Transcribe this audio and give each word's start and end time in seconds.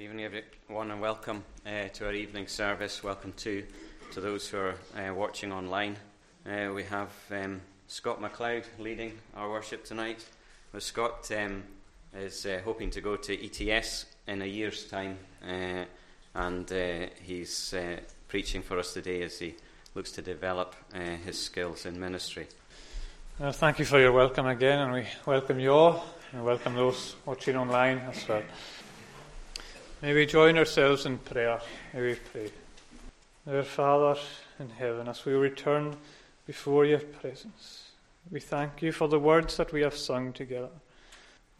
Good 0.00 0.04
evening, 0.04 0.24
everyone, 0.24 0.90
and 0.92 1.00
welcome 1.02 1.44
uh, 1.66 1.88
to 1.92 2.06
our 2.06 2.14
evening 2.14 2.46
service. 2.46 3.04
Welcome 3.04 3.34
to, 3.36 3.62
to 4.12 4.20
those 4.22 4.48
who 4.48 4.56
are 4.56 4.74
uh, 4.96 5.12
watching 5.12 5.52
online. 5.52 5.96
Uh, 6.46 6.72
we 6.74 6.84
have 6.84 7.10
um, 7.30 7.60
Scott 7.86 8.18
Macleod 8.18 8.64
leading 8.78 9.18
our 9.36 9.50
worship 9.50 9.84
tonight. 9.84 10.24
Well, 10.72 10.80
Scott 10.80 11.30
um, 11.36 11.64
is 12.16 12.46
uh, 12.46 12.62
hoping 12.64 12.88
to 12.92 13.02
go 13.02 13.16
to 13.16 13.44
ETS 13.44 14.06
in 14.26 14.40
a 14.40 14.46
year's 14.46 14.84
time, 14.84 15.18
uh, 15.46 15.84
and 16.34 16.72
uh, 16.72 17.06
he's 17.22 17.74
preaching 18.26 18.62
for 18.62 18.78
us 18.78 18.94
today 18.94 19.20
as 19.20 19.38
he 19.38 19.54
looks 19.94 20.12
to 20.12 20.22
develop 20.22 20.76
his 21.26 21.38
skills 21.38 21.84
in 21.84 22.00
ministry. 22.00 22.46
Well, 23.38 23.52
thank 23.52 23.78
you 23.78 23.84
for 23.84 24.00
your 24.00 24.12
welcome 24.12 24.46
again, 24.46 24.78
and 24.78 24.94
we 24.94 25.04
welcome 25.26 25.60
you 25.60 25.72
all, 25.72 26.06
and 26.32 26.42
welcome 26.42 26.74
those 26.74 27.16
watching 27.26 27.56
online 27.56 27.98
as 27.98 28.26
well. 28.26 28.42
May 30.02 30.14
we 30.14 30.24
join 30.24 30.56
ourselves 30.56 31.04
in 31.04 31.18
prayer. 31.18 31.60
May 31.92 32.00
we 32.00 32.14
pray. 32.14 32.50
Our 33.46 33.62
Father 33.62 34.18
in 34.58 34.70
heaven, 34.70 35.08
as 35.08 35.26
we 35.26 35.34
return 35.34 35.94
before 36.46 36.86
your 36.86 37.00
presence, 37.00 37.90
we 38.30 38.40
thank 38.40 38.80
you 38.80 38.92
for 38.92 39.08
the 39.08 39.18
words 39.18 39.58
that 39.58 39.74
we 39.74 39.82
have 39.82 39.94
sung 39.94 40.32
together. 40.32 40.70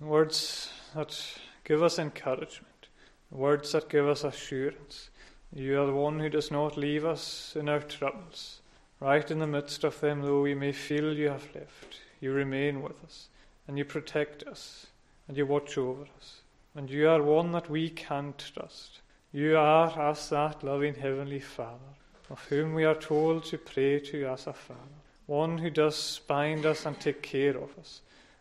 Words 0.00 0.72
that 0.94 1.22
give 1.64 1.82
us 1.82 1.98
encouragement, 1.98 2.88
words 3.30 3.72
that 3.72 3.90
give 3.90 4.08
us 4.08 4.24
assurance. 4.24 5.10
You 5.54 5.82
are 5.82 5.86
the 5.86 5.92
one 5.92 6.18
who 6.18 6.30
does 6.30 6.50
not 6.50 6.78
leave 6.78 7.04
us 7.04 7.54
in 7.54 7.68
our 7.68 7.80
troubles. 7.80 8.62
Right 9.00 9.30
in 9.30 9.40
the 9.40 9.46
midst 9.46 9.84
of 9.84 10.00
them, 10.00 10.22
though 10.22 10.40
we 10.40 10.54
may 10.54 10.72
feel 10.72 11.12
you 11.12 11.28
have 11.28 11.54
left, 11.54 11.98
you 12.22 12.32
remain 12.32 12.80
with 12.80 13.04
us, 13.04 13.28
and 13.68 13.76
you 13.76 13.84
protect 13.84 14.44
us, 14.44 14.86
and 15.28 15.36
you 15.36 15.44
watch 15.44 15.76
over 15.76 16.04
us 16.16 16.39
and 16.80 16.88
you 16.88 17.10
are 17.10 17.22
one 17.22 17.52
that 17.52 17.68
we 17.68 17.90
can 17.90 18.32
trust. 18.38 19.02
You 19.32 19.58
are 19.58 20.00
as 20.00 20.30
that 20.30 20.64
loving 20.64 20.94
Heavenly 20.94 21.38
Father, 21.38 21.92
of 22.30 22.40
whom 22.44 22.72
we 22.72 22.86
are 22.86 22.94
told 22.94 23.44
to 23.44 23.58
pray 23.58 24.00
to 24.00 24.24
as 24.24 24.46
a 24.46 24.54
Father, 24.54 24.80
one 25.26 25.58
who 25.58 25.68
does 25.68 26.22
bind 26.26 26.64
us 26.64 26.86
and 26.86 26.98
take 26.98 27.20
care 27.20 27.54
of 27.54 27.78
us, 27.78 28.00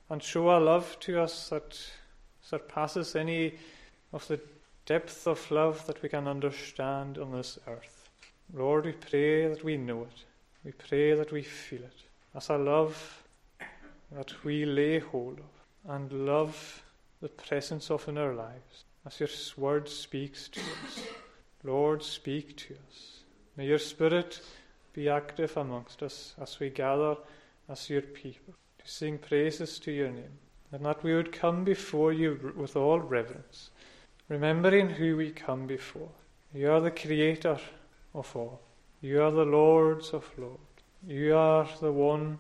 and 0.10 0.24
show 0.24 0.52
a 0.52 0.58
love 0.58 0.98
to 1.02 1.20
us 1.20 1.50
that 1.50 1.78
surpasses 2.42 3.14
any 3.14 3.56
of 4.14 4.26
the 4.30 4.40
depth 4.86 5.28
of 5.28 5.52
love 5.52 5.86
that 5.86 6.02
we 6.02 6.08
can 6.08 6.26
understand 6.26 7.18
on 7.18 7.34
this 7.34 7.60
earth. 7.68 8.10
Lord, 8.54 8.86
we 8.86 8.94
pray 8.94 9.50
that 9.50 9.66
we 9.66 9.76
know 9.76 10.04
it. 10.04 10.24
We 10.64 10.72
pray 10.72 11.14
that 11.14 11.34
we 11.34 11.42
feel 11.42 11.82
it 11.82 12.04
as 12.34 12.48
a 12.48 12.58
love 12.58 13.22
that 14.14 14.46
we 14.46 14.64
lay 14.64 15.00
hold 15.00 15.40
of, 15.40 15.92
and 15.94 16.26
love 16.26 16.84
the 17.22 17.30
presence 17.30 17.92
of 17.92 18.08
in 18.08 18.18
our 18.18 18.34
lives 18.34 18.86
as 19.06 19.20
your 19.20 19.30
word 19.58 19.90
speaks 19.90 20.48
to 20.48 20.62
us. 20.62 21.02
Lord, 21.64 22.02
speak 22.02 22.56
to 22.58 22.76
us. 22.88 23.24
May 23.58 23.68
your 23.68 23.80
spirit 23.80 24.42
be 24.94 25.10
active 25.10 25.58
amongst 25.58 26.02
us 26.02 26.34
as 26.42 26.60
we 26.60 26.70
gather 26.70 27.18
as 27.68 27.90
your 27.90 28.02
people 28.02 28.54
to 28.80 28.88
sing 28.90 29.18
praises 29.18 29.80
to 29.80 29.92
your 29.92 30.10
name, 30.10 30.40
and 30.72 30.86
that 30.86 31.04
we 31.04 31.14
would 31.14 31.34
come 31.34 31.66
before 31.66 32.14
you 32.14 32.54
with 32.56 32.78
all 32.78 33.00
reverence, 33.00 33.70
remembering 34.30 34.90
who 34.90 35.18
we 35.18 35.32
come 35.32 35.68
before. 35.68 36.12
You 36.54 36.72
are 36.72 36.82
the 36.82 36.92
creator 36.92 37.60
of 38.14 38.36
all. 38.36 38.62
You 39.02 39.22
are 39.22 39.32
the 39.32 39.46
Lords 39.46 40.12
of 40.12 40.30
lords. 40.38 40.60
You 41.06 41.36
are 41.36 41.68
the 41.82 41.92
one 41.92 42.40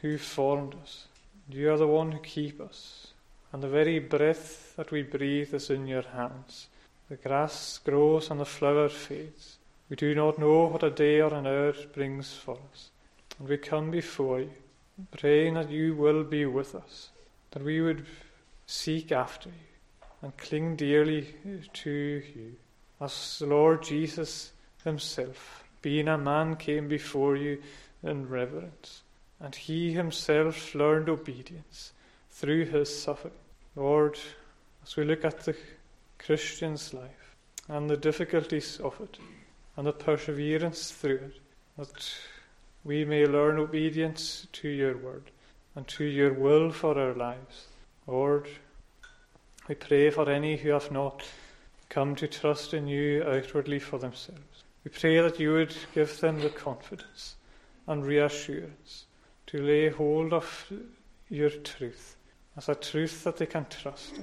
who 0.00 0.18
formed 0.18 0.74
us. 0.82 1.06
You 1.48 1.72
are 1.72 1.78
the 1.78 1.86
one 1.86 2.12
who 2.12 2.20
keep 2.20 2.60
us 2.60 3.07
and 3.52 3.62
the 3.62 3.68
very 3.68 3.98
breath 3.98 4.74
that 4.76 4.90
we 4.90 5.02
breathe 5.02 5.54
is 5.54 5.70
in 5.70 5.86
your 5.86 6.02
hands. 6.02 6.68
The 7.08 7.16
grass 7.16 7.78
grows 7.78 8.30
and 8.30 8.38
the 8.38 8.44
flower 8.44 8.88
fades. 8.88 9.56
We 9.88 9.96
do 9.96 10.14
not 10.14 10.38
know 10.38 10.66
what 10.66 10.82
a 10.82 10.90
day 10.90 11.20
or 11.20 11.32
an 11.32 11.46
hour 11.46 11.72
brings 11.94 12.34
for 12.34 12.58
us. 12.72 12.90
And 13.38 13.48
we 13.48 13.56
come 13.56 13.90
before 13.90 14.40
you, 14.40 14.50
praying 15.16 15.54
that 15.54 15.70
you 15.70 15.94
will 15.94 16.24
be 16.24 16.44
with 16.44 16.74
us, 16.74 17.08
that 17.52 17.62
we 17.62 17.80
would 17.80 18.04
seek 18.66 19.12
after 19.12 19.48
you 19.48 19.54
and 20.20 20.36
cling 20.36 20.76
dearly 20.76 21.34
to 21.72 21.90
you. 21.90 22.56
As 23.00 23.38
the 23.38 23.46
Lord 23.46 23.82
Jesus 23.82 24.52
himself, 24.84 25.64
being 25.80 26.08
a 26.08 26.18
man, 26.18 26.56
came 26.56 26.88
before 26.88 27.36
you 27.36 27.62
in 28.02 28.28
reverence, 28.28 29.02
and 29.40 29.54
he 29.54 29.92
himself 29.92 30.74
learned 30.74 31.08
obedience 31.08 31.92
through 32.38 32.64
his 32.66 33.02
suffering. 33.02 33.34
Lord, 33.74 34.16
as 34.84 34.96
we 34.96 35.02
look 35.04 35.24
at 35.24 35.40
the 35.40 35.56
Christian's 36.18 36.94
life 36.94 37.34
and 37.68 37.90
the 37.90 37.96
difficulties 37.96 38.78
of 38.78 39.00
it 39.00 39.18
and 39.76 39.84
the 39.84 39.92
perseverance 39.92 40.92
through 40.92 41.16
it, 41.16 41.40
that 41.76 42.14
we 42.84 43.04
may 43.04 43.26
learn 43.26 43.58
obedience 43.58 44.46
to 44.52 44.68
your 44.68 44.96
word 44.96 45.32
and 45.74 45.88
to 45.88 46.04
your 46.04 46.32
will 46.32 46.70
for 46.70 46.96
our 46.96 47.12
lives. 47.12 47.66
Lord, 48.06 48.46
we 49.68 49.74
pray 49.74 50.10
for 50.10 50.30
any 50.30 50.56
who 50.56 50.70
have 50.70 50.92
not 50.92 51.24
come 51.88 52.14
to 52.14 52.28
trust 52.28 52.72
in 52.72 52.86
you 52.86 53.24
outwardly 53.24 53.80
for 53.80 53.98
themselves. 53.98 54.62
We 54.84 54.92
pray 54.92 55.20
that 55.20 55.40
you 55.40 55.54
would 55.54 55.74
give 55.92 56.20
them 56.20 56.38
the 56.38 56.50
confidence 56.50 57.34
and 57.88 58.06
reassurance 58.06 59.06
to 59.48 59.60
lay 59.60 59.88
hold 59.88 60.32
of 60.32 60.72
your 61.28 61.50
truth 61.50 62.14
as 62.58 62.68
a 62.68 62.74
truth 62.74 63.22
that 63.22 63.36
they 63.36 63.46
can 63.46 63.64
trust 63.70 64.14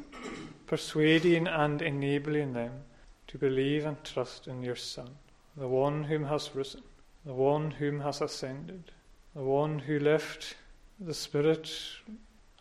persuading 0.68 1.48
and 1.48 1.82
enabling 1.82 2.52
them 2.52 2.84
to 3.28 3.38
believe 3.38 3.86
and 3.86 4.04
trust 4.04 4.50
in 4.50 4.62
your 4.62 4.76
Son, 4.76 5.10
the 5.56 5.70
one 5.70 6.04
whom 6.04 6.26
has 6.26 6.54
risen, 6.54 6.84
the 7.26 7.34
one 7.34 7.72
whom 7.72 8.02
has 8.02 8.20
ascended, 8.20 8.92
the 9.34 9.42
one 9.42 9.80
who 9.80 10.00
left 10.00 10.58
the 11.00 11.14
Spirit 11.14 11.72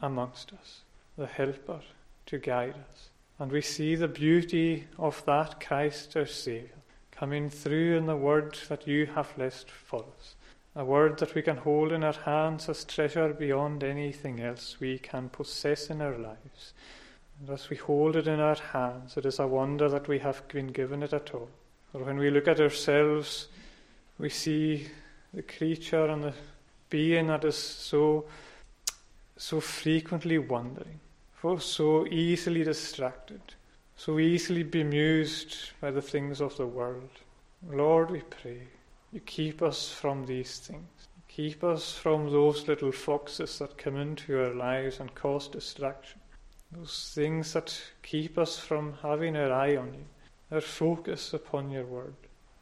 amongst 0.00 0.52
us, 0.52 0.82
the 1.18 1.26
Helper 1.26 1.80
to 2.26 2.38
guide 2.38 2.76
us. 2.92 3.08
And 3.40 3.50
we 3.50 3.60
see 3.60 3.96
the 3.96 4.06
beauty 4.06 4.86
of 4.96 5.24
that 5.26 5.58
Christ 5.60 6.16
our 6.16 6.26
Saviour 6.26 6.70
coming 7.10 7.50
through 7.50 7.96
in 7.96 8.06
the 8.06 8.16
word 8.16 8.56
that 8.68 8.86
you 8.86 9.06
have 9.06 9.36
left 9.36 9.70
for 9.70 10.04
us 10.16 10.36
a 10.76 10.84
word 10.84 11.18
that 11.18 11.34
we 11.34 11.42
can 11.42 11.56
hold 11.58 11.92
in 11.92 12.02
our 12.02 12.12
hands 12.24 12.68
as 12.68 12.84
treasure 12.84 13.32
beyond 13.32 13.84
anything 13.84 14.40
else 14.40 14.78
we 14.80 14.98
can 14.98 15.28
possess 15.28 15.88
in 15.88 16.00
our 16.00 16.18
lives. 16.18 16.72
And 17.38 17.50
as 17.50 17.70
we 17.70 17.76
hold 17.76 18.16
it 18.16 18.26
in 18.26 18.40
our 18.40 18.56
hands, 18.56 19.16
it 19.16 19.24
is 19.24 19.38
a 19.38 19.46
wonder 19.46 19.88
that 19.88 20.08
we 20.08 20.18
have 20.18 20.46
been 20.48 20.68
given 20.68 21.02
it 21.02 21.12
at 21.12 21.32
all. 21.32 21.48
For 21.92 22.02
when 22.02 22.16
we 22.16 22.30
look 22.30 22.48
at 22.48 22.60
ourselves, 22.60 23.48
we 24.18 24.28
see 24.28 24.88
the 25.32 25.42
creature 25.42 26.06
and 26.06 26.24
the 26.24 26.34
being 26.90 27.28
that 27.28 27.44
is 27.44 27.56
so, 27.56 28.24
so 29.36 29.60
frequently 29.60 30.38
wandering, 30.38 30.98
for 31.32 31.60
so 31.60 32.06
easily 32.08 32.64
distracted, 32.64 33.40
so 33.96 34.18
easily 34.18 34.64
bemused 34.64 35.70
by 35.80 35.92
the 35.92 36.02
things 36.02 36.40
of 36.40 36.56
the 36.56 36.66
world. 36.66 37.10
Lord, 37.68 38.10
we 38.10 38.20
pray 38.20 38.62
you 39.14 39.20
keep 39.20 39.62
us 39.62 39.92
from 39.92 40.26
these 40.26 40.58
things. 40.58 41.06
You 41.16 41.22
Keep 41.28 41.62
us 41.62 41.92
from 41.92 42.32
those 42.32 42.66
little 42.66 42.91
foxes 42.91 43.60
that 43.60 43.78
come 43.78 43.97
into 43.97 44.42
our 44.42 44.52
lives 44.52 44.98
and 44.98 45.14
cause 45.14 45.47
distraction. 45.47 46.20
Those 46.72 47.12
things 47.14 47.52
that 47.52 47.80
keep 48.02 48.36
us 48.36 48.58
from 48.58 48.94
having 49.02 49.36
our 49.36 49.52
eye 49.52 49.76
on 49.76 49.94
you, 49.94 50.04
our 50.50 50.60
focus 50.60 51.32
upon 51.32 51.70
your 51.70 51.86
word. 51.86 52.14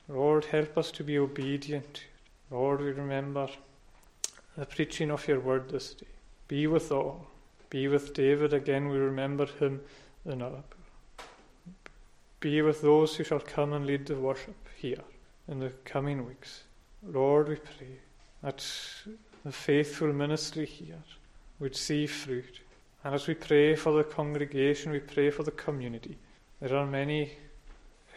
Lord, 0.08 0.44
help 0.44 0.76
us 0.76 0.90
to 0.92 1.02
be 1.02 1.18
obedient. 1.18 2.04
Lord, 2.50 2.82
we 2.82 2.90
remember 2.90 3.48
the 4.54 4.66
preaching 4.66 5.10
of 5.10 5.26
your 5.26 5.40
word 5.40 5.70
this 5.70 5.94
day. 5.94 6.06
Be 6.48 6.66
with 6.66 6.92
all. 6.92 7.28
Be 7.70 7.88
with 7.88 8.12
David 8.12 8.52
again. 8.52 8.88
We 8.88 8.98
remember 8.98 9.46
him 9.46 9.80
in 10.26 10.42
our 10.42 10.62
Be 12.40 12.60
with 12.60 12.82
those 12.82 13.16
who 13.16 13.24
shall 13.24 13.40
come 13.40 13.72
and 13.72 13.86
lead 13.86 14.04
the 14.04 14.16
worship 14.16 14.68
here 14.76 15.02
in 15.48 15.58
the 15.58 15.70
coming 15.84 16.26
weeks. 16.26 16.64
Lord, 17.02 17.48
we 17.48 17.56
pray 17.56 17.98
that 18.42 18.64
the 19.44 19.52
faithful 19.52 20.12
ministry 20.12 20.66
here 20.66 21.02
would 21.58 21.76
see 21.76 22.06
fruit. 22.06 22.60
And 23.04 23.14
as 23.14 23.26
we 23.26 23.34
pray 23.34 23.74
for 23.74 23.92
the 23.92 24.04
congregation, 24.04 24.92
we 24.92 25.00
pray 25.00 25.30
for 25.30 25.42
the 25.42 25.50
community. 25.50 26.16
There 26.60 26.76
are 26.76 26.86
many 26.86 27.32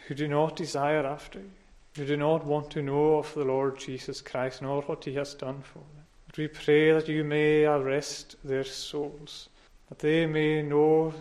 who 0.06 0.14
do 0.14 0.28
not 0.28 0.54
desire 0.54 1.04
after 1.04 1.40
you, 1.40 1.50
who 1.96 2.06
do 2.06 2.16
not 2.16 2.44
want 2.44 2.70
to 2.70 2.82
know 2.82 3.16
of 3.16 3.34
the 3.34 3.44
Lord 3.44 3.78
Jesus 3.78 4.20
Christ 4.20 4.62
nor 4.62 4.82
what 4.82 5.04
he 5.04 5.14
has 5.14 5.34
done 5.34 5.62
for 5.62 5.78
them. 5.78 6.04
But 6.28 6.38
we 6.38 6.48
pray 6.48 6.92
that 6.92 7.08
you 7.08 7.24
may 7.24 7.64
arrest 7.64 8.36
their 8.44 8.64
souls, 8.64 9.48
that 9.88 9.98
they 9.98 10.26
may 10.26 10.62
know 10.62 11.12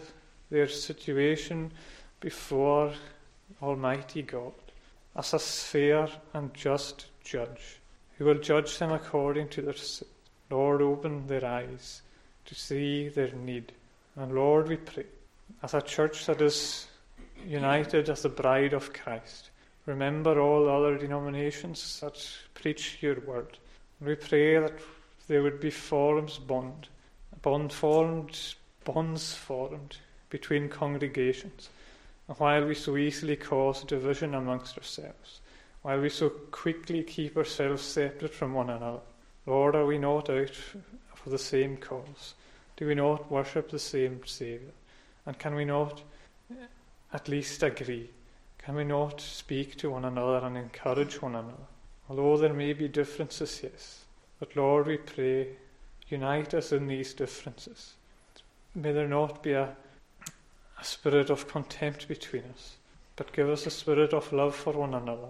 their 0.52 0.68
situation 0.68 1.72
before 2.20 2.94
Almighty 3.62 4.22
God 4.22 4.54
as 5.16 5.34
a 5.34 5.40
fair 5.40 6.08
and 6.34 6.54
just 6.54 7.08
judge, 7.24 7.80
who 8.18 8.26
will 8.26 8.40
judge 8.40 8.78
them 8.78 8.92
according 8.92 9.50
to 9.50 9.62
their 9.62 9.74
sin. 9.74 10.08
Lord, 10.50 10.82
open 10.82 11.28
their 11.28 11.46
eyes 11.46 12.02
to 12.46 12.56
see 12.56 13.10
their 13.10 13.32
need. 13.32 13.72
And 14.16 14.34
Lord, 14.34 14.68
we 14.68 14.78
pray, 14.78 15.06
as 15.64 15.74
a 15.74 15.82
church 15.82 16.26
that 16.26 16.42
is 16.42 16.88
united 17.46 18.10
as 18.10 18.22
the 18.22 18.30
bride 18.30 18.74
of 18.74 18.94
Christ. 18.94 19.50
Remember 19.86 20.40
all 20.40 20.70
other 20.70 20.98
denominations 20.98 22.00
that 22.00 22.28
preach 22.54 22.98
your 23.02 23.20
word. 23.22 23.58
We 24.02 24.16
pray 24.16 24.60
that 24.60 24.74
there 25.28 25.44
would 25.44 25.60
be 25.60 25.70
forms 25.70 26.38
bond, 26.38 26.88
bond 27.42 27.72
formed, 27.72 28.56
bonds 28.84 29.34
formed 29.34 29.98
between 30.30 30.70
congregations. 30.70 31.70
While 32.28 32.66
we 32.66 32.76
so 32.76 32.98
easily 32.98 33.36
cause 33.36 33.84
division 33.84 34.34
amongst 34.34 34.78
ourselves, 34.78 35.42
while 35.84 36.02
we 36.02 36.10
so 36.10 36.30
quickly 36.30 37.04
keep 37.04 37.38
ourselves 37.38 37.84
separate 37.84 38.34
from 38.34 38.54
one 38.54 38.72
another, 38.72 39.02
Lord, 39.46 39.76
are 39.76 39.86
we 39.86 40.00
not 40.00 40.30
out 40.30 40.56
for 41.14 41.30
the 41.30 41.38
same 41.38 41.78
cause? 41.78 42.34
Do 42.78 42.88
we 42.88 42.96
not 42.96 43.32
worship 43.32 43.70
the 43.70 43.80
same 43.80 44.22
Saviour? 44.26 44.72
And 45.26 45.38
can 45.38 45.54
we 45.54 45.66
not 45.66 46.02
eh, 46.52 46.66
at 47.14 47.28
least 47.28 47.62
agree? 47.62 48.10
Can 48.58 48.76
we 48.76 48.84
not 48.84 49.22
speak 49.22 49.76
to 49.78 49.92
one 49.92 50.06
another 50.06 50.46
and 50.46 50.58
encourage 50.58 51.22
one 51.22 51.36
another? 51.36 51.68
Although 52.10 52.38
there 52.38 52.54
may 52.54 52.74
be 52.74 52.88
differences, 52.88 53.62
yes. 53.64 54.06
But 54.40 54.56
Lord, 54.56 54.88
we 54.88 54.98
pray, 54.98 55.50
unite 56.08 56.56
us 56.56 56.72
in 56.72 56.88
these 56.88 57.14
differences. 57.14 57.94
May 58.74 58.92
there 58.92 59.08
not 59.08 59.44
be 59.44 59.54
a, 59.54 59.76
a 60.80 60.84
spirit 60.84 61.30
of 61.30 61.48
contempt 61.48 62.08
between 62.08 62.44
us, 62.54 62.76
but 63.16 63.34
give 63.34 63.50
us 63.50 63.66
a 63.66 63.72
spirit 63.72 64.14
of 64.14 64.32
love 64.34 64.56
for 64.56 64.74
one 64.74 64.94
another, 64.94 65.30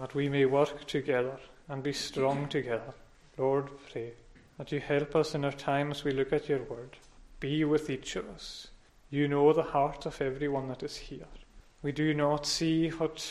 that 0.00 0.14
we 0.14 0.28
may 0.28 0.44
work 0.44 0.86
together 0.86 1.38
and 1.68 1.82
be 1.82 1.92
strong 1.92 2.48
together. 2.48 2.94
Lord, 3.38 3.68
pray 3.90 4.12
that 4.58 4.72
you 4.72 4.80
help 4.80 5.16
us 5.16 5.34
in 5.34 5.44
our 5.44 5.52
time 5.52 5.90
as 5.90 6.04
we 6.04 6.12
look 6.12 6.32
at 6.32 6.48
your 6.48 6.62
word. 6.62 6.96
Be 7.40 7.64
with 7.64 7.88
each 7.90 8.16
of 8.16 8.28
us. 8.28 8.68
You 9.10 9.28
know 9.28 9.52
the 9.52 9.62
heart 9.62 10.06
of 10.06 10.20
everyone 10.20 10.68
that 10.68 10.82
is 10.82 10.96
here. 10.96 11.26
We 11.82 11.92
do 11.92 12.14
not 12.14 12.46
see 12.46 12.88
what 12.90 13.30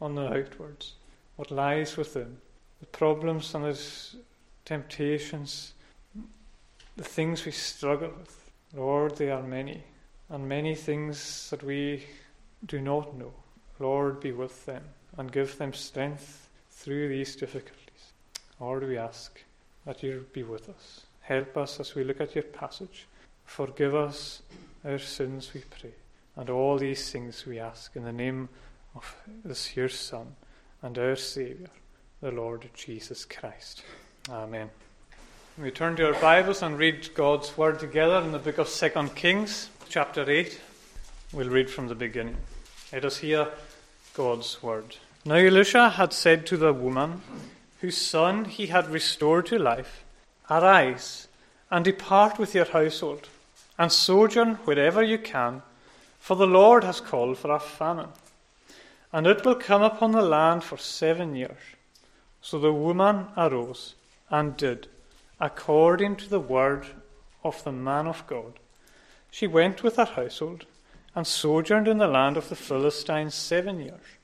on 0.00 0.14
the 0.14 0.26
outwards, 0.26 0.94
what 1.36 1.50
lies 1.50 1.96
within, 1.96 2.38
the 2.80 2.86
problems 2.86 3.54
and 3.54 3.64
the 3.64 3.80
temptations, 4.64 5.74
the 6.96 7.04
things 7.04 7.44
we 7.44 7.52
struggle 7.52 8.12
with. 8.18 8.50
Lord, 8.74 9.16
they 9.16 9.30
are 9.30 9.42
many, 9.42 9.82
and 10.32 10.48
many 10.48 10.74
things 10.74 11.50
that 11.50 11.62
we 11.62 12.04
do 12.66 12.80
not 12.80 13.16
know. 13.16 13.32
Lord, 13.78 14.18
be 14.18 14.32
with 14.32 14.64
them 14.64 14.82
and 15.18 15.30
give 15.30 15.58
them 15.58 15.74
strength 15.74 16.48
through 16.70 17.08
these 17.08 17.36
difficulties. 17.36 18.12
Lord, 18.58 18.88
we 18.88 18.96
ask 18.96 19.38
that 19.84 20.02
you 20.02 20.26
be 20.32 20.42
with 20.42 20.70
us. 20.70 21.02
Help 21.20 21.56
us 21.58 21.78
as 21.80 21.94
we 21.94 22.02
look 22.02 22.20
at 22.20 22.34
your 22.34 22.44
passage. 22.44 23.06
Forgive 23.44 23.94
us 23.94 24.40
our 24.84 24.98
sins, 24.98 25.52
we 25.52 25.62
pray. 25.78 25.92
And 26.36 26.48
all 26.48 26.78
these 26.78 27.12
things 27.12 27.44
we 27.44 27.58
ask 27.58 27.94
in 27.94 28.04
the 28.04 28.12
name 28.12 28.48
of 28.94 29.14
this 29.44 29.76
your 29.76 29.90
Son 29.90 30.34
and 30.80 30.98
our 30.98 31.14
Saviour, 31.14 31.68
the 32.22 32.30
Lord 32.30 32.70
Jesus 32.74 33.26
Christ. 33.26 33.82
Amen. 34.30 34.70
We 35.58 35.70
turn 35.70 35.96
to 35.96 36.06
our 36.06 36.20
Bibles 36.20 36.62
and 36.62 36.78
read 36.78 37.14
God's 37.14 37.58
Word 37.58 37.78
together 37.78 38.16
in 38.22 38.32
the 38.32 38.38
book 38.38 38.56
of 38.56 38.68
Second 38.68 39.14
Kings, 39.14 39.68
chapter 39.92 40.24
8. 40.30 40.58
We'll 41.34 41.50
read 41.50 41.68
from 41.68 41.88
the 41.88 41.94
beginning. 41.94 42.38
Let 42.94 43.04
us 43.04 43.18
hear 43.18 43.48
God's 44.14 44.62
Word. 44.62 44.96
Now 45.26 45.34
Elisha 45.34 45.90
had 45.90 46.14
said 46.14 46.46
to 46.46 46.56
the 46.56 46.72
woman, 46.72 47.20
whose 47.82 47.98
son 47.98 48.46
he 48.46 48.68
had 48.68 48.88
restored 48.88 49.44
to 49.46 49.58
life, 49.58 50.02
Arise 50.48 51.28
and 51.70 51.84
depart 51.84 52.38
with 52.38 52.54
your 52.54 52.64
household 52.64 53.28
and 53.78 53.92
sojourn 53.92 54.54
wherever 54.64 55.02
you 55.02 55.18
can, 55.18 55.60
for 56.18 56.36
the 56.36 56.46
Lord 56.46 56.84
has 56.84 57.02
called 57.02 57.36
for 57.36 57.50
a 57.50 57.60
famine, 57.60 58.08
and 59.12 59.26
it 59.26 59.44
will 59.44 59.56
come 59.56 59.82
upon 59.82 60.12
the 60.12 60.22
land 60.22 60.64
for 60.64 60.78
seven 60.78 61.36
years. 61.36 61.60
So 62.40 62.58
the 62.58 62.72
woman 62.72 63.26
arose 63.36 63.94
and 64.30 64.56
did 64.56 64.88
according 65.38 66.16
to 66.16 66.30
the 66.30 66.40
word 66.40 66.86
of 67.44 67.62
the 67.64 67.72
man 67.72 68.06
of 68.06 68.26
God. 68.26 68.54
She 69.32 69.46
went 69.46 69.82
with 69.82 69.96
her 69.96 70.04
household 70.04 70.66
and 71.14 71.26
sojourned 71.26 71.88
in 71.88 71.96
the 71.96 72.06
land 72.06 72.36
of 72.36 72.50
the 72.50 72.54
Philistines 72.54 73.34
seven 73.34 73.80
years. 73.80 74.18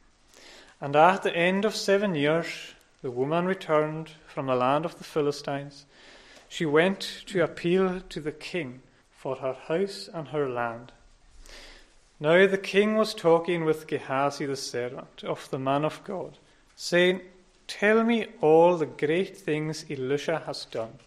And 0.83 0.95
at 0.95 1.23
the 1.23 1.35
end 1.35 1.65
of 1.65 1.75
seven 1.75 2.15
years, 2.15 2.47
the 3.01 3.11
woman 3.11 3.47
returned 3.47 4.11
from 4.27 4.47
the 4.47 4.55
land 4.55 4.85
of 4.85 4.99
the 4.99 5.05
Philistines. 5.05 5.87
She 6.49 6.67
went 6.67 7.23
to 7.27 7.43
appeal 7.43 8.01
to 8.01 8.21
the 8.21 8.33
king 8.33 8.83
for 9.11 9.37
her 9.37 9.55
house 9.55 10.11
and 10.13 10.29
her 10.29 10.47
land. 10.47 10.93
Now 12.21 12.47
the 12.47 12.59
king 12.59 12.97
was 12.97 13.15
talking 13.15 13.65
with 13.65 13.87
Gehazi 13.87 14.45
the 14.45 14.57
servant 14.57 15.25
of 15.25 15.49
the 15.51 15.59
man 15.59 15.87
of 15.87 16.05
God, 16.05 16.37
saying, 16.77 17.23
Tell 17.67 18.05
me 18.05 18.27
all 18.43 18.77
the 18.77 18.87
great 18.87 19.39
things 19.39 19.87
Elisha 19.89 20.43
has 20.45 20.67
done. 20.67 20.99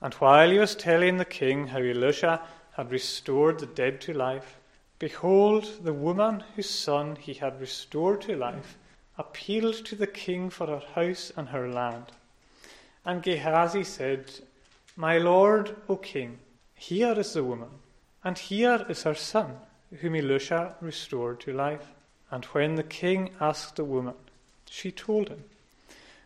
And 0.00 0.14
while 0.14 0.50
he 0.50 0.58
was 0.58 0.74
telling 0.74 1.18
the 1.18 1.24
king 1.26 1.68
how 1.68 1.78
Elisha 1.78 2.40
had 2.72 2.90
restored 2.90 3.58
the 3.58 3.66
dead 3.66 4.00
to 4.02 4.12
life, 4.12 4.58
behold, 4.98 5.84
the 5.84 5.92
woman 5.92 6.44
whose 6.54 6.70
son 6.70 7.16
he 7.16 7.34
had 7.34 7.60
restored 7.60 8.20
to 8.22 8.36
life 8.36 8.76
appealed 9.18 9.84
to 9.84 9.94
the 9.94 10.06
king 10.06 10.50
for 10.50 10.66
her 10.66 10.82
house 10.94 11.32
and 11.36 11.48
her 11.48 11.68
land. 11.68 12.06
And 13.04 13.22
Gehazi 13.22 13.84
said, 13.84 14.30
My 14.96 15.18
lord, 15.18 15.76
O 15.88 15.96
king, 15.96 16.38
here 16.74 17.18
is 17.18 17.34
the 17.34 17.44
woman, 17.44 17.70
and 18.24 18.38
here 18.38 18.84
is 18.88 19.02
her 19.02 19.14
son, 19.14 19.56
whom 20.00 20.14
Elisha 20.14 20.76
restored 20.80 21.40
to 21.40 21.52
life. 21.52 21.88
And 22.30 22.44
when 22.46 22.76
the 22.76 22.82
king 22.82 23.30
asked 23.40 23.76
the 23.76 23.84
woman, 23.84 24.14
she 24.68 24.92
told 24.92 25.28
him. 25.28 25.44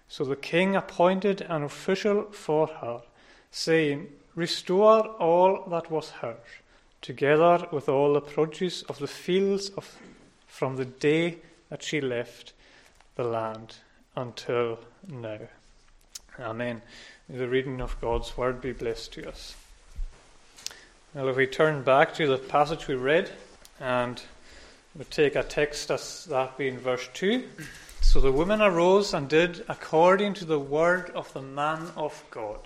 So 0.09 0.25
the 0.25 0.37
king 0.37 0.77
appointed 0.77 1.41
an 1.41 1.63
official 1.63 2.25
for 2.31 2.67
her, 2.67 3.03
saying, 3.51 4.09
Restore 4.35 5.07
all 5.07 5.65
that 5.69 5.91
was 5.91 6.11
hers, 6.11 6.37
together 7.01 7.67
with 7.71 7.89
all 7.89 8.15
the 8.15 8.21
produce 8.21 8.83
of 8.83 8.99
the 8.99 9.07
fields 9.07 9.71
of, 9.71 9.97
from 10.47 10.77
the 10.77 10.85
day 10.85 11.39
that 11.71 11.83
she 11.83 12.01
left 12.01 12.53
the 13.17 13.25
land 13.25 13.77
until 14.17 14.79
now. 15.09 15.39
Amen. 16.41 16.83
The 17.29 17.49
reading 17.49 17.81
of 17.81 18.01
God's 18.01 18.37
word 18.37 18.61
be 18.61 18.73
blessed 18.73 19.13
to 19.15 19.29
us. 19.29 19.55
Well, 21.15 21.29
if 21.29 21.37
we 21.37 21.47
turn 21.47 21.83
back 21.83 22.15
to 22.15 22.27
the 22.27 22.39
passage 22.39 22.89
we 22.89 22.97
read, 22.97 23.31
and 23.79 24.21
we 24.97 25.05
take 25.05 25.37
a 25.37 25.43
text 25.43 25.91
as 25.91 26.25
that 26.27 26.59
being 26.59 26.79
verse 26.79 27.09
2. 27.15 27.45
So 28.01 28.21
the 28.21 28.33
woman 28.33 28.61
arose 28.61 29.15
and 29.15 29.29
did 29.29 29.65
according 29.69 30.35
to 30.35 30.45
the 30.45 30.59
word 30.59 31.11
of 31.11 31.33
the 31.33 31.43
man 31.43 31.89
of 31.97 32.23
God. 32.31 32.61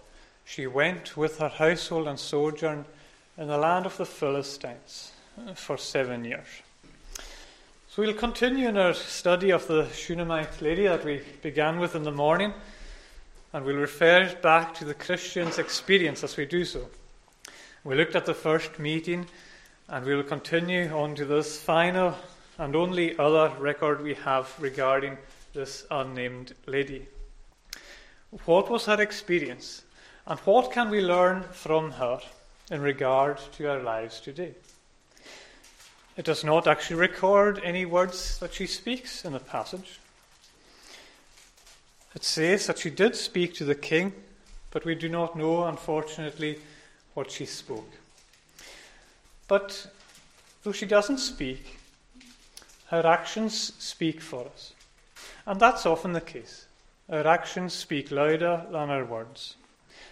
She 0.49 0.67
went 0.67 1.14
with 1.14 1.40
her 1.40 1.50
household 1.50 2.09
and 2.09 2.19
sojourned 2.19 2.87
in 3.37 3.49
the 3.49 3.59
land 3.59 3.85
of 3.85 3.99
the 3.99 4.07
Philistines 4.07 5.12
for 5.55 5.76
seven 5.76 6.25
years. 6.25 6.47
So 7.90 8.00
we'll 8.00 8.14
continue 8.14 8.67
in 8.67 8.78
our 8.78 8.95
study 8.95 9.50
of 9.50 9.67
the 9.67 9.87
Shunammite 9.90 10.62
lady 10.62 10.85
that 10.85 11.05
we 11.05 11.21
began 11.43 11.78
with 11.78 11.95
in 11.95 12.02
the 12.02 12.11
morning, 12.11 12.55
and 13.52 13.62
we'll 13.62 13.76
refer 13.76 14.35
back 14.37 14.73
to 14.76 14.87
the 14.87 14.95
Christian's 14.95 15.59
experience 15.59 16.25
as 16.25 16.38
we 16.38 16.47
do 16.47 16.64
so. 16.64 16.88
We 17.85 17.95
looked 17.95 18.17
at 18.17 18.25
the 18.25 18.33
first 18.33 18.78
meeting, 18.78 19.26
and 19.87 20.07
we 20.07 20.17
will 20.17 20.23
continue 20.23 20.88
on 20.88 21.14
to 21.17 21.26
this 21.26 21.61
final 21.61 22.17
and 22.57 22.75
only 22.75 23.19
other 23.19 23.52
record 23.59 24.02
we 24.02 24.14
have 24.14 24.50
regarding 24.59 25.19
this 25.52 25.87
unnamed 25.90 26.55
lady. 26.64 27.07
What 28.47 28.71
was 28.71 28.87
her 28.87 29.00
experience, 29.00 29.83
and 30.28 30.38
what 30.40 30.70
can 30.73 30.90
we 30.90 31.00
learn 31.00 31.42
from 31.52 31.92
her 31.92 32.20
in 32.70 32.82
regard 32.82 33.38
to 33.52 33.70
our 33.70 33.82
lives 33.82 34.20
today? 34.20 34.52
It 36.18 36.26
does 36.26 36.44
not 36.44 36.66
actually 36.66 36.97
record 36.97 37.62
any 37.64 37.87
words 37.87 38.38
that 38.40 38.52
she 38.52 38.66
speaks 38.66 39.25
in 39.25 39.32
the 39.32 39.40
passage. 39.40 39.99
It 42.14 42.25
says 42.25 42.66
that 42.66 42.78
she 42.78 42.90
did 42.90 43.16
speak 43.16 43.54
to 43.54 43.64
the 43.64 43.75
king, 43.75 44.12
but 44.70 44.85
we 44.85 44.94
do 44.94 45.08
not 45.08 45.35
know, 45.35 45.64
unfortunately, 45.64 46.58
what 47.14 47.30
she 47.30 47.47
spoke. 47.47 47.90
But 49.47 49.87
though 50.62 50.73
she 50.73 50.87
doesn't 50.87 51.18
speak, 51.18 51.78
her 52.88 53.06
actions 53.06 53.73
speak 53.78 54.20
for 54.20 54.47
us. 54.47 54.75
And 55.47 55.58
that's 55.58 55.87
often 55.87 56.12
the 56.12 56.20
case. 56.20 56.66
Our 57.08 57.26
actions 57.26 57.73
speak 57.73 58.11
louder 58.11 58.66
than 58.70 58.90
our 58.90 59.06
words. 59.06 59.54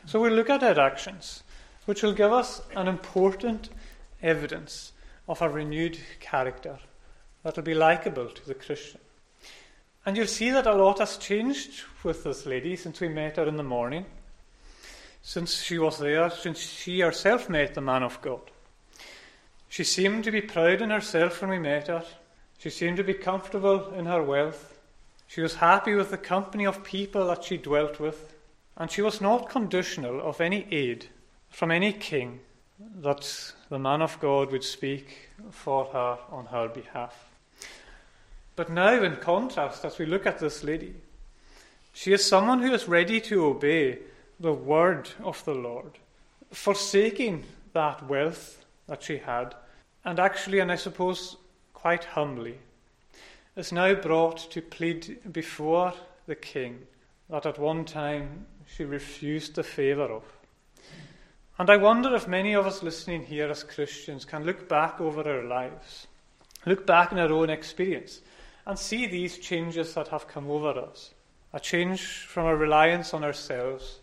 So 0.07 0.21
we'll 0.21 0.33
look 0.33 0.51
at 0.51 0.63
our 0.63 0.81
actions, 0.81 1.43
which 1.85 2.03
will 2.03 2.13
give 2.13 2.33
us 2.33 2.63
an 2.75 2.89
important 2.89 3.69
evidence 4.23 4.93
of 5.29 5.43
a 5.43 5.49
renewed 5.49 5.99
character 6.21 6.79
that 7.43 7.57
will 7.57 7.63
be 7.63 7.75
likable 7.75 8.29
to 8.29 8.47
the 8.47 8.55
Christian. 8.55 9.01
And 10.05 10.17
you'll 10.17 10.27
see 10.27 10.51
that 10.51 10.67
a 10.67 10.75
lot 10.75 11.01
has 11.01 11.17
changed 11.17 11.83
with 12.03 12.25
this 12.25 12.47
lady 12.47 12.77
since 12.77 13.01
we 13.01 13.09
met 13.09 13.37
her 13.37 13.47
in 13.47 13.57
the 13.57 13.63
morning 13.63 14.07
since 15.27 15.61
she 15.61 15.77
was 15.77 15.99
there, 15.99 16.31
since 16.31 16.61
she 16.61 17.01
herself 17.01 17.49
met 17.49 17.75
the 17.75 17.81
man 17.81 18.05
of 18.05 18.23
God. 18.23 18.43
She 19.69 19.83
seemed 19.83 20.23
to 20.23 20.31
be 20.31 20.41
proud 20.41 20.81
in 20.81 20.91
herself 20.91 21.41
when 21.41 21.51
we 21.51 21.59
met 21.59 21.89
her. 21.89 22.05
She 22.59 22.71
seemed 22.71 22.97
to 22.99 23.03
be 23.03 23.13
comfortable 23.13 23.93
in 23.93 24.07
her 24.07 24.23
wealth. 24.23 24.79
She 25.27 25.41
was 25.41 25.57
happy 25.57 25.97
with 25.97 26.13
the 26.13 26.17
company 26.17 26.65
of 26.65 26.85
people 26.85 27.27
that 27.27 27.43
she 27.43 27.57
dwelt 27.57 27.99
with, 27.99 28.36
and 28.77 28.91
she 28.91 29.03
was 29.03 29.21
not 29.21 29.49
conditional 29.49 30.21
of 30.21 30.41
any 30.41 30.67
aid 30.71 31.07
from 31.49 31.71
any 31.71 31.93
king 31.93 32.41
that 32.79 33.53
the 33.71 33.79
man 33.79 34.03
of 34.03 34.21
God 34.21 34.53
would 34.53 34.65
speak 34.65 35.31
for 35.51 35.87
her 35.87 36.19
on 36.31 36.47
her 36.47 36.69
behalf. 36.69 37.31
But 38.55 38.71
now, 38.71 39.03
in 39.03 39.17
contrast, 39.17 39.85
as 39.85 39.99
we 39.99 40.07
look 40.07 40.27
at 40.27 40.39
this 40.39 40.63
lady, 40.63 40.95
she 41.93 42.13
is 42.13 42.25
someone 42.25 42.61
who 42.61 42.73
is 42.73 42.89
ready 42.89 43.21
to 43.23 43.47
obey 43.47 43.99
the 44.39 44.53
word 44.53 45.11
of 45.23 45.43
the 45.45 45.55
Lord, 45.55 45.99
forsaking 46.53 47.45
that 47.73 48.07
wealth 48.07 48.65
that 48.87 49.03
she 49.03 49.19
had, 49.19 49.55
and 50.05 50.19
actually, 50.19 50.59
and 50.59 50.71
I 50.71 50.77
suppose 50.77 51.37
quite 51.73 52.05
humbly, 52.05 52.59
is 53.57 53.73
now 53.73 53.95
brought 53.95 54.51
to 54.51 54.61
plead 54.61 55.33
before 55.33 55.95
the 56.27 56.35
king 56.35 56.87
that 57.31 57.47
at 57.47 57.59
one 57.59 57.85
time 57.85 58.47
she 58.67 58.85
refused 58.85 59.55
the 59.55 59.63
favour 59.63 60.13
of. 60.13 60.25
And 61.59 61.71
I 61.71 61.79
wonder 61.79 62.15
if 62.15 62.29
many 62.29 62.55
of 62.55 62.67
us 62.67 62.83
listening 62.83 63.25
here 63.25 63.49
as 63.49 63.63
Christians 63.63 64.25
can 64.27 64.45
look 64.45 64.69
back 64.69 65.01
over 65.01 65.27
our 65.27 65.45
lives, 65.45 66.07
look 66.67 66.87
back 66.87 67.13
in 67.13 67.19
our 67.19 67.33
own 67.33 67.49
experience, 67.49 68.21
and 68.67 68.79
see 68.79 69.07
these 69.07 69.39
changes 69.39 69.95
that 69.95 70.09
have 70.09 70.29
come 70.29 70.51
over 70.51 70.79
us. 70.79 71.15
A 71.55 71.61
change 71.61 72.03
from 72.03 72.47
a 72.47 72.57
reliance 72.57 73.15
on 73.15 73.25
ourselves 73.25 74.01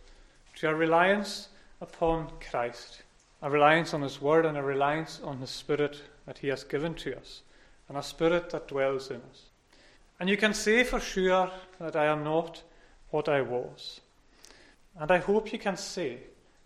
to 0.55 0.69
a 0.69 0.73
reliance 0.73 1.49
upon 1.81 2.31
Christ, 2.49 3.03
a 3.41 3.49
reliance 3.49 3.93
on 3.93 4.01
His 4.01 4.21
Word, 4.21 4.45
and 4.45 4.57
a 4.57 4.63
reliance 4.63 5.19
on 5.23 5.39
His 5.39 5.49
Spirit 5.49 6.01
that 6.25 6.39
He 6.39 6.47
has 6.47 6.63
given 6.63 6.95
to 6.95 7.15
us, 7.17 7.41
and 7.89 7.97
a 7.97 8.03
Spirit 8.03 8.49
that 8.51 8.69
dwells 8.69 9.11
in 9.11 9.17
us. 9.17 9.49
And 10.19 10.29
you 10.29 10.37
can 10.37 10.53
say 10.53 10.83
for 10.83 10.99
sure 10.99 11.51
that 11.79 11.95
I 11.95 12.05
am 12.05 12.23
not 12.23 12.63
what 13.11 13.27
I 13.27 13.41
was. 13.41 13.99
And 14.99 15.09
I 15.11 15.17
hope 15.17 15.51
you 15.51 15.59
can 15.59 15.77
say 15.77 16.17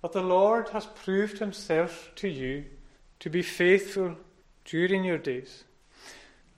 that 0.02 0.12
the 0.12 0.22
Lord 0.22 0.70
has 0.70 0.86
proved 0.86 1.40
Himself 1.40 2.12
to 2.16 2.28
you 2.28 2.66
to 3.20 3.30
be 3.30 3.42
faithful 3.42 4.16
during 4.66 5.04
your 5.04 5.18
days. 5.18 5.64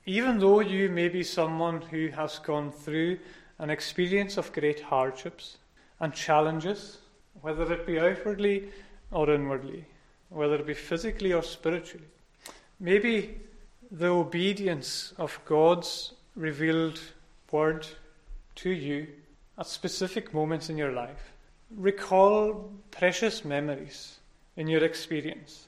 Even 0.05 0.39
though 0.39 0.59
you 0.59 0.89
may 0.89 1.09
be 1.09 1.23
someone 1.23 1.81
who 1.81 2.07
has 2.07 2.39
gone 2.39 2.71
through 2.71 3.19
an 3.59 3.69
experience 3.69 4.37
of 4.37 4.51
great 4.53 4.81
hardships 4.81 5.57
and 5.99 6.13
challenges, 6.13 6.97
whether 7.41 7.71
it 7.71 7.85
be 7.85 7.99
outwardly 7.99 8.69
or 9.11 9.29
inwardly, 9.29 9.85
whether 10.29 10.55
it 10.55 10.65
be 10.65 10.73
physically 10.73 11.33
or 11.33 11.43
spiritually, 11.43 12.07
maybe 12.79 13.39
the 13.91 14.07
obedience 14.07 15.13
of 15.17 15.39
God's 15.45 16.13
revealed 16.35 16.99
word 17.51 17.87
to 18.55 18.69
you 18.69 19.07
at 19.57 19.67
specific 19.67 20.33
moments 20.33 20.69
in 20.69 20.77
your 20.77 20.91
life 20.91 21.33
recall 21.75 22.71
precious 22.91 23.45
memories 23.45 24.17
in 24.55 24.67
your 24.67 24.83
experience. 24.83 25.67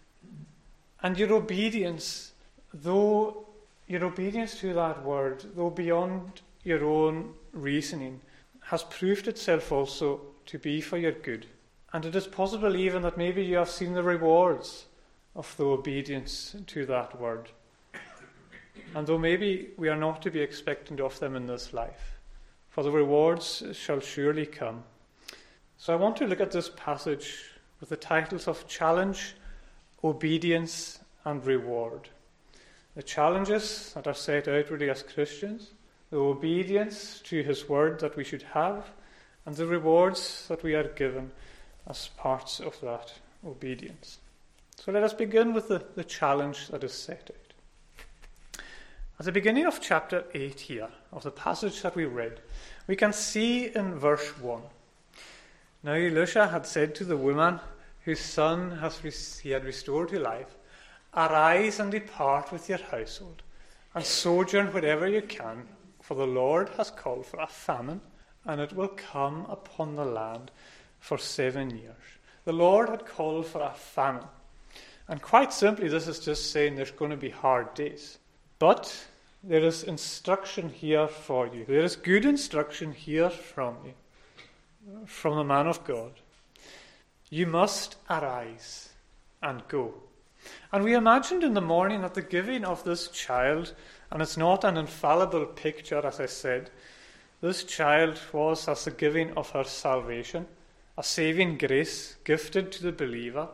And 1.04 1.18
your 1.18 1.34
obedience, 1.34 2.34
though 2.74 3.46
your 3.88 4.06
obedience 4.06 4.60
to 4.60 4.74
that 4.74 5.04
word, 5.04 5.44
though 5.56 5.70
beyond 5.70 6.42
your 6.64 6.86
own 6.86 7.34
reasoning, 7.54 8.22
has 8.62 8.84
proved 8.84 9.28
itself 9.28 9.72
also 9.72 10.22
to 10.46 10.58
be 10.58 10.82
for 10.82 10.98
your 10.98 11.12
good. 11.12 11.46
And 11.94 12.06
it 12.06 12.16
is 12.16 12.28
possible 12.28 12.76
even 12.76 13.02
that 13.02 13.18
maybe 13.18 13.44
you 13.44 13.58
have 13.58 13.70
seen 13.70 13.94
the 13.94 14.04
rewards 14.04 14.86
of 15.36 15.56
the 15.58 15.66
obedience 15.66 16.56
to 16.68 16.86
that 16.86 17.20
word. 17.20 17.50
And 18.96 19.08
though 19.08 19.18
maybe 19.18 19.70
we 19.78 19.90
are 19.90 19.98
not 19.98 20.22
to 20.22 20.32
be 20.32 20.40
expectant 20.40 21.00
of 21.00 21.20
them 21.20 21.36
in 21.36 21.48
this 21.48 21.74
life, 21.74 22.20
for 22.70 22.84
the 22.84 22.92
rewards 22.92 23.64
shall 23.74 24.00
surely 24.00 24.46
come. 24.46 24.84
So 25.82 25.92
I 25.92 25.96
want 25.96 26.16
to 26.18 26.28
look 26.28 26.40
at 26.40 26.52
this 26.52 26.70
passage 26.70 27.44
with 27.80 27.90
the 27.90 27.98
titles 27.98 28.48
of 28.48 28.68
challenge, 28.68 29.34
obedience, 30.04 31.00
and 31.26 31.44
reward. 31.44 32.08
The 32.96 33.02
challenges 33.02 33.92
that 33.96 34.06
are 34.06 34.14
set 34.14 34.48
out 34.48 34.54
outwardly 34.54 34.92
as 34.92 35.02
Christians, 35.02 35.72
the 36.12 36.18
obedience 36.18 37.20
to 37.24 37.42
His 37.42 37.68
word 37.68 38.00
that 38.02 38.16
we 38.16 38.24
should 38.24 38.44
have, 38.44 38.92
and 39.48 39.56
the 39.56 39.66
rewards 39.66 40.46
that 40.50 40.62
we 40.62 40.76
are 40.76 40.88
given 40.88 41.32
as 41.88 42.10
parts 42.10 42.60
of 42.60 42.80
that 42.82 43.16
obedience. 43.44 44.20
So 44.76 44.92
let 44.92 45.02
us 45.02 45.16
begin 45.16 45.52
with 45.52 45.68
the, 45.68 45.84
the 45.96 46.04
challenge 46.04 46.68
that 46.68 46.84
is 46.84 46.94
set 46.94 47.32
out. 47.34 48.62
At 49.20 49.26
the 49.26 49.32
beginning 49.32 49.66
of 49.66 49.82
chapter 49.82 50.26
8 50.32 50.60
here, 50.60 50.90
of 51.12 51.24
the 51.24 51.32
passage 51.32 51.82
that 51.82 51.96
we 51.96 52.06
read, 52.06 52.40
we 52.86 52.96
can 52.96 53.14
see 53.14 53.74
in 53.74 53.96
verse 53.96 54.38
1 54.38 54.62
now 55.84 55.94
Elisha 55.94 56.48
had 56.48 56.66
said 56.66 56.94
to 56.96 57.04
the 57.04 57.18
woman 57.18 57.60
whose 58.04 58.20
son 58.20 58.80
he 59.42 59.50
had 59.52 59.66
restored 59.66 60.10
to 60.10 60.20
life, 60.20 60.56
Arise 61.14 61.80
and 61.80 61.92
depart 61.92 62.52
with 62.52 62.70
your 62.70 62.78
household, 62.78 63.42
and 63.94 64.04
sojourn 64.04 64.68
wherever 64.68 65.08
you 65.08 65.22
can, 65.22 65.68
for 66.02 66.16
the 66.16 66.28
Lord 66.28 66.70
has 66.78 66.90
called 66.90 67.26
for 67.26 67.40
a 67.40 67.48
famine, 67.48 68.02
and 68.46 68.62
it 68.62 68.74
will 68.74 68.88
come 68.88 69.46
upon 69.50 69.96
the 69.96 70.06
land 70.06 70.52
for 71.00 71.18
seven 71.18 71.70
years. 71.72 72.20
The 72.46 72.54
Lord 72.54 72.90
had 72.90 73.06
called 73.06 73.46
for 73.46 73.62
a 73.62 73.74
famine. 73.74 74.28
And 75.08 75.22
quite 75.22 75.52
simply, 75.52 75.90
this 75.90 76.08
is 76.08 76.20
just 76.20 76.52
saying 76.52 76.76
there's 76.76 76.92
going 76.92 77.12
to 77.12 77.18
be 77.18 77.30
hard 77.30 77.74
days. 77.74 78.18
But 78.58 79.06
there 79.44 79.64
is 79.64 79.84
instruction 79.84 80.70
here 80.70 81.08
for 81.08 81.48
you. 81.48 81.66
There 81.66 81.82
is 81.82 81.96
good 81.96 82.26
instruction 82.26 82.94
here 82.94 83.30
from 83.30 83.76
you 83.84 83.94
from 85.06 85.36
the 85.36 85.44
man 85.44 85.68
of 85.68 85.84
God. 85.84 86.14
You 87.30 87.48
must 87.48 87.96
arise 88.10 88.90
and 89.42 89.68
go. 89.68 89.94
And 90.72 90.84
we 90.84 90.94
imagined 90.94 91.44
in 91.44 91.54
the 91.54 91.62
morning 91.62 92.02
that 92.02 92.14
the 92.14 92.22
giving 92.22 92.66
of 92.66 92.84
this 92.84 93.08
child, 93.10 93.74
and 94.12 94.22
it's 94.22 94.38
not 94.38 94.64
an 94.64 94.78
infallible 94.78 95.46
picture, 95.46 96.06
as 96.06 96.20
I 96.20 96.26
said, 96.26 96.70
this 97.42 97.64
child 97.64 98.20
was 98.34 98.68
as 98.68 98.86
the 98.86 98.92
giving 98.92 99.32
of 99.34 99.50
her 99.52 99.64
salvation, 99.64 100.46
a 100.98 101.04
saving 101.04 101.58
grace 101.58 102.16
gifted 102.24 102.72
to 102.72 102.84
the 102.84 102.92
believer. 102.92 103.48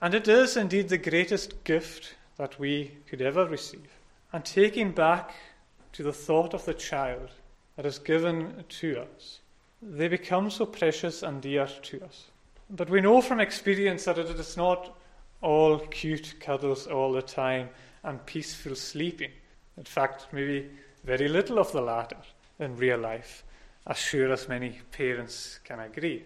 And 0.00 0.14
it 0.14 0.28
is 0.28 0.56
indeed 0.56 0.88
the 0.88 0.98
greatest 0.98 1.64
gift 1.64 2.14
that 2.36 2.58
we 2.58 2.92
could 3.06 3.20
ever 3.20 3.46
receive. 3.46 3.88
And 4.32 4.44
taking 4.44 4.92
back 4.92 5.34
to 5.92 6.02
the 6.02 6.12
thought 6.12 6.54
of 6.54 6.64
the 6.64 6.74
child 6.74 7.30
that 7.76 7.86
is 7.86 7.98
given 7.98 8.64
to 8.68 9.00
us, 9.00 9.40
they 9.82 10.06
become 10.06 10.48
so 10.48 10.64
precious 10.64 11.22
and 11.22 11.42
dear 11.42 11.66
to 11.66 12.04
us. 12.04 12.26
But 12.70 12.88
we 12.88 13.00
know 13.00 13.20
from 13.20 13.40
experience 13.40 14.04
that 14.04 14.18
it 14.18 14.30
is 14.38 14.56
not 14.56 14.96
all 15.42 15.78
cute 15.78 16.36
cuddles 16.40 16.86
all 16.86 17.12
the 17.12 17.22
time 17.22 17.68
and 18.04 18.24
peaceful 18.24 18.76
sleeping. 18.76 19.32
In 19.76 19.84
fact, 19.84 20.28
maybe 20.32 20.70
very 21.04 21.28
little 21.28 21.58
of 21.58 21.72
the 21.72 21.80
latter 21.80 22.16
in 22.60 22.76
real 22.76 22.98
life, 22.98 23.42
as 23.86 23.98
sure 23.98 24.32
as 24.32 24.48
many 24.48 24.80
parents 24.92 25.58
can 25.64 25.80
agree. 25.80 26.24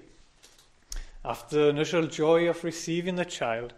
After 1.24 1.56
the 1.56 1.68
initial 1.70 2.06
joy 2.06 2.48
of 2.48 2.62
receiving 2.62 3.16
the 3.16 3.24
child, 3.24 3.72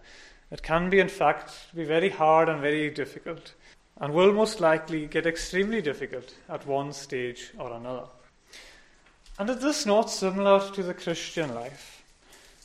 it 0.51 0.63
can 0.63 0.91
be, 0.91 0.99
in 0.99 1.09
fact, 1.09 1.75
be 1.75 1.85
very 1.85 2.09
hard 2.09 2.49
and 2.49 2.61
very 2.61 2.91
difficult, 2.91 3.55
and 4.01 4.13
will 4.13 4.33
most 4.33 4.61
likely 4.61 5.07
get 5.07 5.27
extremely 5.27 5.81
difficult 5.81 6.35
at 6.49 6.67
one 6.67 6.93
stage 6.93 7.53
or 7.59 7.73
another. 7.73 8.07
And 9.39 9.49
is 9.51 9.59
this 9.59 9.87
not 9.87 10.11
similar 10.11 10.69
to 10.73 10.83
the 10.83 10.95
Christian 10.95 11.55
life? 11.55 12.03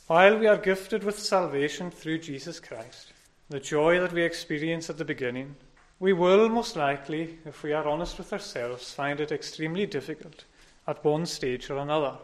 While 0.08 0.38
we 0.38 0.48
are 0.48 0.56
gifted 0.56 1.04
with 1.04 1.16
salvation 1.16 1.88
through 1.88 2.18
Jesus 2.18 2.58
Christ, 2.58 3.12
the 3.48 3.60
joy 3.60 4.00
that 4.00 4.12
we 4.12 4.22
experience 4.22 4.90
at 4.90 4.98
the 4.98 5.04
beginning, 5.04 5.54
we 6.00 6.12
will 6.12 6.48
most 6.48 6.74
likely, 6.74 7.38
if 7.44 7.62
we 7.62 7.72
are 7.72 7.86
honest 7.86 8.18
with 8.18 8.32
ourselves, 8.32 8.92
find 8.92 9.20
it 9.20 9.30
extremely 9.30 9.86
difficult 9.86 10.46
at 10.88 11.04
one 11.04 11.26
stage 11.26 11.70
or 11.70 11.78
another. 11.78 12.18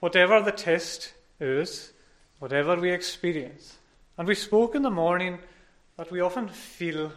Whatever 0.00 0.42
the 0.42 0.52
test 0.52 1.14
is, 1.40 1.94
whatever 2.40 2.76
we 2.76 2.90
experience. 2.90 3.78
And 4.18 4.28
we 4.28 4.34
spoke 4.34 4.74
in 4.74 4.82
the 4.82 4.90
morning 4.90 5.38
that 5.96 6.10
we 6.10 6.20
often 6.20 6.48
feel 6.48 7.10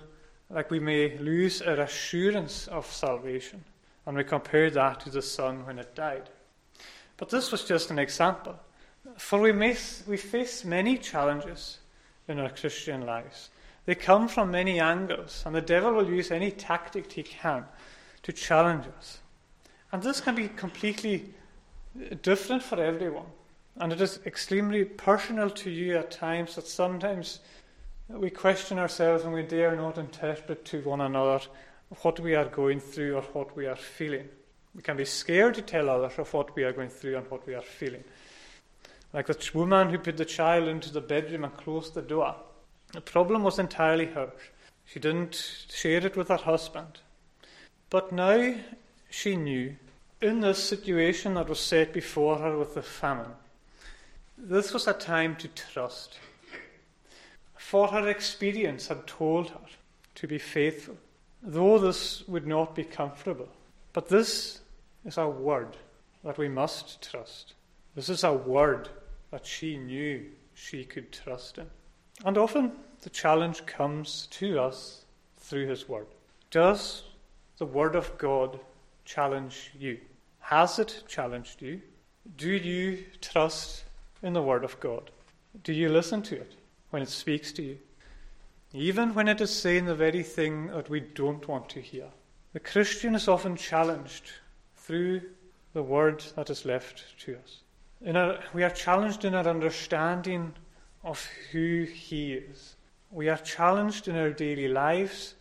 like 0.49 0.71
we 0.71 0.79
may 0.79 1.17
lose 1.17 1.61
our 1.61 1.81
assurance 1.81 2.67
of 2.67 2.85
salvation, 2.85 3.65
and 4.05 4.15
we 4.15 4.23
compare 4.23 4.69
that 4.69 5.01
to 5.01 5.09
the 5.09 5.21
Son 5.21 5.65
when 5.65 5.79
it 5.79 5.93
died. 5.95 6.29
But 7.17 7.29
this 7.29 7.51
was 7.51 7.63
just 7.63 7.91
an 7.91 7.99
example. 7.99 8.55
For 9.17 9.39
we, 9.39 9.51
miss, 9.51 10.03
we 10.07 10.17
face 10.17 10.65
many 10.65 10.97
challenges 10.97 11.79
in 12.27 12.39
our 12.39 12.49
Christian 12.49 13.05
lives. 13.05 13.49
They 13.85 13.95
come 13.95 14.27
from 14.27 14.51
many 14.51 14.79
angles, 14.79 15.43
and 15.45 15.55
the 15.55 15.61
devil 15.61 15.93
will 15.93 16.09
use 16.09 16.31
any 16.31 16.51
tactic 16.51 17.11
he 17.11 17.23
can 17.23 17.65
to 18.23 18.33
challenge 18.33 18.85
us. 18.97 19.19
And 19.91 20.01
this 20.01 20.19
can 20.19 20.35
be 20.35 20.49
completely 20.49 21.33
different 22.21 22.63
for 22.63 22.81
everyone. 22.81 23.27
And 23.77 23.93
it 23.93 24.01
is 24.01 24.19
extremely 24.25 24.85
personal 24.85 25.49
to 25.51 25.69
you 25.69 25.97
at 25.97 26.11
times 26.11 26.55
that 26.55 26.67
sometimes 26.67 27.39
We 28.07 28.29
question 28.29 28.77
ourselves 28.77 29.23
and 29.23 29.33
we 29.33 29.41
dare 29.41 29.75
not 29.75 29.97
interpret 29.97 30.63
to 30.65 30.81
one 30.81 31.01
another 31.01 31.43
what 32.01 32.19
we 32.19 32.35
are 32.35 32.45
going 32.45 32.79
through 32.79 33.15
or 33.15 33.23
what 33.33 33.55
we 33.55 33.65
are 33.65 33.75
feeling. 33.75 34.27
We 34.75 34.81
can 34.81 34.97
be 34.97 35.05
scared 35.05 35.55
to 35.55 35.61
tell 35.61 35.89
others 35.89 36.19
of 36.19 36.33
what 36.33 36.55
we 36.55 36.63
are 36.63 36.73
going 36.73 36.89
through 36.89 37.17
and 37.17 37.31
what 37.31 37.47
we 37.47 37.55
are 37.55 37.61
feeling. 37.61 38.03
Like 39.13 39.27
the 39.27 39.49
woman 39.53 39.89
who 39.89 39.97
put 39.97 40.17
the 40.17 40.25
child 40.25 40.67
into 40.67 40.91
the 40.91 41.01
bedroom 41.01 41.45
and 41.45 41.55
closed 41.55 41.93
the 41.93 42.01
door. 42.01 42.35
The 42.91 43.01
problem 43.01 43.43
was 43.43 43.57
entirely 43.57 44.07
hers. 44.07 44.31
She 44.85 44.99
didn't 44.99 45.65
share 45.69 46.05
it 46.05 46.17
with 46.17 46.27
her 46.27 46.35
husband. 46.35 46.99
But 47.89 48.11
now 48.11 48.55
she 49.09 49.37
knew, 49.37 49.77
in 50.21 50.41
this 50.41 50.63
situation 50.63 51.35
that 51.35 51.47
was 51.47 51.59
set 51.59 51.93
before 51.93 52.37
her 52.37 52.57
with 52.57 52.75
the 52.75 52.81
famine, 52.81 53.31
this 54.37 54.73
was 54.73 54.87
a 54.87 54.93
time 54.93 55.37
to 55.37 55.47
trust. 55.47 56.19
For 57.55 57.87
her 57.87 58.07
experience 58.09 58.87
had 58.87 59.07
told 59.07 59.49
her 59.51 59.61
to 60.15 60.27
be 60.27 60.37
faithful, 60.37 60.97
though 61.41 61.79
this 61.79 62.27
would 62.27 62.45
not 62.45 62.75
be 62.75 62.83
comfortable. 62.83 63.47
But 63.93 64.09
this 64.09 64.59
is 65.05 65.17
a 65.17 65.27
word 65.27 65.77
that 66.23 66.37
we 66.37 66.49
must 66.49 67.09
trust. 67.09 67.53
This 67.95 68.09
is 68.09 68.23
a 68.23 68.33
word 68.33 68.89
that 69.31 69.45
she 69.45 69.77
knew 69.77 70.25
she 70.53 70.83
could 70.83 71.11
trust 71.11 71.57
in. 71.57 71.67
And 72.23 72.37
often 72.37 72.71
the 73.01 73.09
challenge 73.09 73.65
comes 73.65 74.27
to 74.31 74.59
us 74.59 75.05
through 75.37 75.67
His 75.67 75.87
Word. 75.87 76.07
Does 76.49 77.03
the 77.57 77.65
Word 77.65 77.95
of 77.95 78.17
God 78.17 78.59
challenge 79.03 79.71
you? 79.77 79.99
Has 80.39 80.79
it 80.79 81.03
challenged 81.07 81.61
you? 81.61 81.81
Do 82.37 82.49
you 82.49 83.03
trust 83.21 83.83
in 84.23 84.33
the 84.33 84.41
Word 84.41 84.63
of 84.63 84.79
God? 84.79 85.11
Do 85.63 85.73
you 85.73 85.89
listen 85.89 86.21
to 86.23 86.35
it 86.35 86.55
when 86.89 87.01
it 87.01 87.09
speaks 87.09 87.51
to 87.53 87.61
you? 87.61 87.77
Even 88.73 89.13
when 89.13 89.27
it 89.27 89.39
is 89.39 89.51
saying 89.51 89.85
the 89.85 89.95
very 89.95 90.23
thing 90.23 90.67
that 90.67 90.89
we 90.89 90.99
don't 90.99 91.47
want 91.47 91.69
to 91.69 91.81
hear. 91.81 92.07
The 92.53 92.59
Christian 92.59 93.15
is 93.15 93.27
often 93.27 93.55
challenged 93.55 94.31
through 94.85 95.21
the 95.73 95.83
Word 95.83 96.23
that 96.35 96.49
is 96.49 96.65
left 96.65 97.03
to 97.19 97.37
us. 97.37 97.61
Our, 98.15 98.39
we 98.53 98.63
are 98.63 98.69
challenged 98.69 99.25
in 99.25 99.33
our 99.33 99.47
understanding 99.47 100.53
of 101.03 101.27
who 101.51 101.83
He 101.83 102.33
is. 102.33 102.75
We 103.11 103.29
are 103.29 103.37
challenged 103.37 104.07
in 104.07 104.15
our 104.15 104.29
daily 104.29 104.67
lives. 104.67 105.33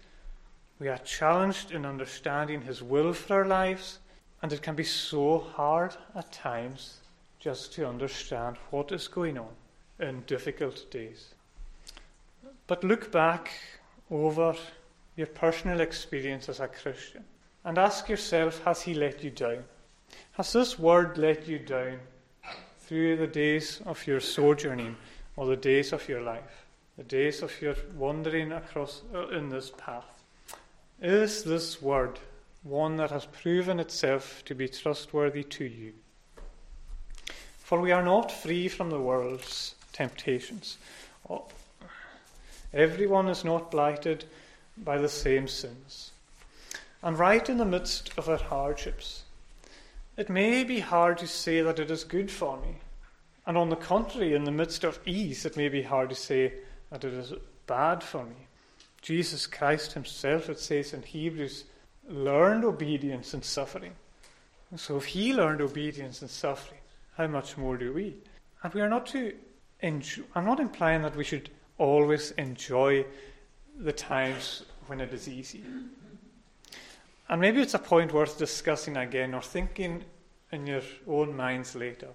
We 0.78 0.88
are 0.88 0.98
challenged 0.98 1.72
in 1.72 1.84
understanding 1.84 2.62
His 2.62 2.82
will 2.82 3.12
for 3.12 3.40
our 3.40 3.46
lives. 3.46 3.98
And 4.42 4.52
it 4.52 4.62
can 4.62 4.74
be 4.74 4.84
so 4.84 5.38
hard 5.38 5.94
at 6.14 6.32
times 6.32 7.00
just 7.38 7.74
to 7.74 7.86
understand 7.86 8.56
what 8.70 8.92
is 8.92 9.08
going 9.08 9.38
on 9.38 9.54
in 10.00 10.22
difficult 10.26 10.90
days. 10.90 11.34
But 12.66 12.82
look 12.82 13.12
back 13.12 13.52
over 14.10 14.54
your 15.16 15.26
personal 15.26 15.80
experience 15.80 16.48
as 16.48 16.60
a 16.60 16.68
Christian 16.68 17.24
and 17.64 17.78
ask 17.78 18.08
yourself 18.08 18.62
Has 18.64 18.82
He 18.82 18.94
let 18.94 19.22
you 19.24 19.30
down? 19.30 19.64
Has 20.32 20.52
this 20.52 20.78
word 20.78 21.18
let 21.18 21.48
you 21.48 21.58
down 21.58 22.00
through 22.80 23.16
the 23.16 23.26
days 23.26 23.80
of 23.86 24.06
your 24.06 24.20
sojourning 24.20 24.96
or 25.36 25.46
the 25.46 25.56
days 25.56 25.92
of 25.92 26.08
your 26.08 26.20
life, 26.20 26.66
the 26.96 27.04
days 27.04 27.42
of 27.42 27.60
your 27.62 27.74
wandering 27.96 28.52
across 28.52 29.02
uh, 29.14 29.28
in 29.28 29.48
this 29.48 29.70
path. 29.70 30.24
Is 31.00 31.42
this 31.44 31.80
word 31.80 32.18
one 32.62 32.96
that 32.96 33.10
has 33.10 33.26
proven 33.26 33.80
itself 33.80 34.42
to 34.46 34.54
be 34.54 34.68
trustworthy 34.68 35.44
to 35.44 35.64
you? 35.64 35.92
For 37.58 37.80
we 37.80 37.92
are 37.92 38.04
not 38.04 38.30
free 38.30 38.68
from 38.68 38.90
the 38.90 39.00
world's 39.00 39.74
temptations. 39.92 40.76
Everyone 42.72 43.28
is 43.28 43.44
not 43.44 43.70
blighted 43.70 44.24
by 44.76 44.98
the 44.98 45.08
same 45.08 45.48
sins. 45.48 46.10
And 47.04 47.18
right 47.18 47.46
in 47.50 47.58
the 47.58 47.66
midst 47.66 48.12
of 48.16 48.30
our 48.30 48.38
hardships, 48.38 49.24
it 50.16 50.30
may 50.30 50.64
be 50.64 50.80
hard 50.80 51.18
to 51.18 51.26
say 51.26 51.60
that 51.60 51.78
it 51.78 51.90
is 51.90 52.02
good 52.02 52.30
for 52.30 52.56
me. 52.56 52.78
And 53.46 53.58
on 53.58 53.68
the 53.68 53.76
contrary, 53.76 54.32
in 54.32 54.44
the 54.44 54.50
midst 54.50 54.84
of 54.84 54.98
ease, 55.04 55.44
it 55.44 55.54
may 55.54 55.68
be 55.68 55.82
hard 55.82 56.08
to 56.08 56.14
say 56.14 56.54
that 56.90 57.04
it 57.04 57.12
is 57.12 57.34
bad 57.66 58.02
for 58.02 58.24
me. 58.24 58.46
Jesus 59.02 59.46
Christ 59.46 59.92
himself, 59.92 60.48
it 60.48 60.58
says 60.58 60.94
in 60.94 61.02
Hebrews, 61.02 61.64
learned 62.08 62.64
obedience 62.64 63.34
in 63.34 63.42
suffering. 63.42 63.92
So 64.76 64.96
if 64.96 65.04
he 65.04 65.34
learned 65.34 65.60
obedience 65.60 66.22
in 66.22 66.28
suffering, 66.28 66.80
how 67.18 67.26
much 67.26 67.58
more 67.58 67.76
do 67.76 67.92
we? 67.92 68.14
And 68.62 68.72
we 68.72 68.80
are 68.80 68.88
not 68.88 69.04
to 69.08 69.34
enjoy, 69.80 70.22
I'm 70.34 70.46
not 70.46 70.58
implying 70.58 71.02
that 71.02 71.16
we 71.16 71.24
should 71.24 71.50
always 71.76 72.30
enjoy 72.32 73.04
the 73.78 73.92
times 73.92 74.64
when 74.86 75.02
it 75.02 75.12
is 75.12 75.28
easy. 75.28 75.62
And 77.28 77.40
maybe 77.40 77.60
it's 77.60 77.74
a 77.74 77.78
point 77.78 78.12
worth 78.12 78.38
discussing 78.38 78.96
again 78.96 79.34
or 79.34 79.42
thinking 79.42 80.04
in 80.52 80.66
your 80.66 80.82
own 81.06 81.36
minds 81.36 81.74
later. 81.74 82.08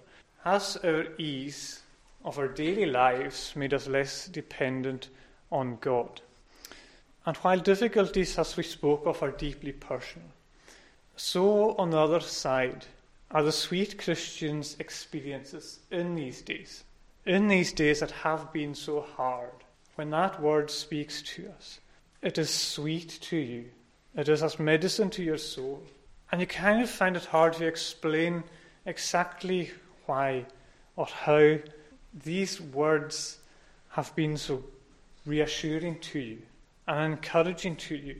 Has 0.44 0.76
our 0.78 1.04
ease 1.18 1.82
of 2.24 2.38
our 2.38 2.48
daily 2.48 2.86
lives 2.86 3.54
made 3.56 3.74
us 3.74 3.86
less 3.86 4.28
dependent 4.28 5.08
on 5.50 5.78
God? 5.80 6.20
And 7.26 7.36
while 7.38 7.58
difficulties, 7.58 8.38
as 8.38 8.56
we 8.56 8.62
spoke 8.62 9.04
of, 9.04 9.22
are 9.22 9.30
deeply 9.30 9.72
personal, 9.72 10.28
so 11.16 11.74
on 11.76 11.90
the 11.90 11.98
other 11.98 12.20
side 12.20 12.86
are 13.30 13.42
the 13.42 13.52
sweet 13.52 13.98
Christian's 13.98 14.76
experiences 14.78 15.80
in 15.90 16.14
these 16.14 16.40
days, 16.40 16.84
in 17.26 17.48
these 17.48 17.72
days 17.72 18.00
that 18.00 18.10
have 18.10 18.52
been 18.52 18.74
so 18.74 19.02
hard. 19.02 19.52
When 19.96 20.10
that 20.10 20.40
word 20.40 20.70
speaks 20.70 21.20
to 21.34 21.50
us, 21.58 21.80
it 22.22 22.38
is 22.38 22.48
sweet 22.48 23.18
to 23.22 23.36
you, 23.36 23.66
it 24.16 24.28
is 24.28 24.42
as 24.42 24.58
medicine 24.58 25.10
to 25.10 25.22
your 25.22 25.38
soul. 25.38 25.82
And 26.30 26.40
you 26.40 26.46
kind 26.46 26.82
of 26.82 26.90
find 26.90 27.16
it 27.16 27.24
hard 27.26 27.54
to 27.54 27.66
explain 27.66 28.44
exactly 28.86 29.70
why 30.06 30.46
or 30.96 31.06
how 31.06 31.56
these 32.24 32.60
words 32.60 33.38
have 33.90 34.14
been 34.14 34.36
so 34.36 34.62
reassuring 35.26 35.98
to 36.00 36.18
you 36.18 36.38
and 36.86 37.12
encouraging 37.12 37.76
to 37.76 37.96
you. 37.96 38.16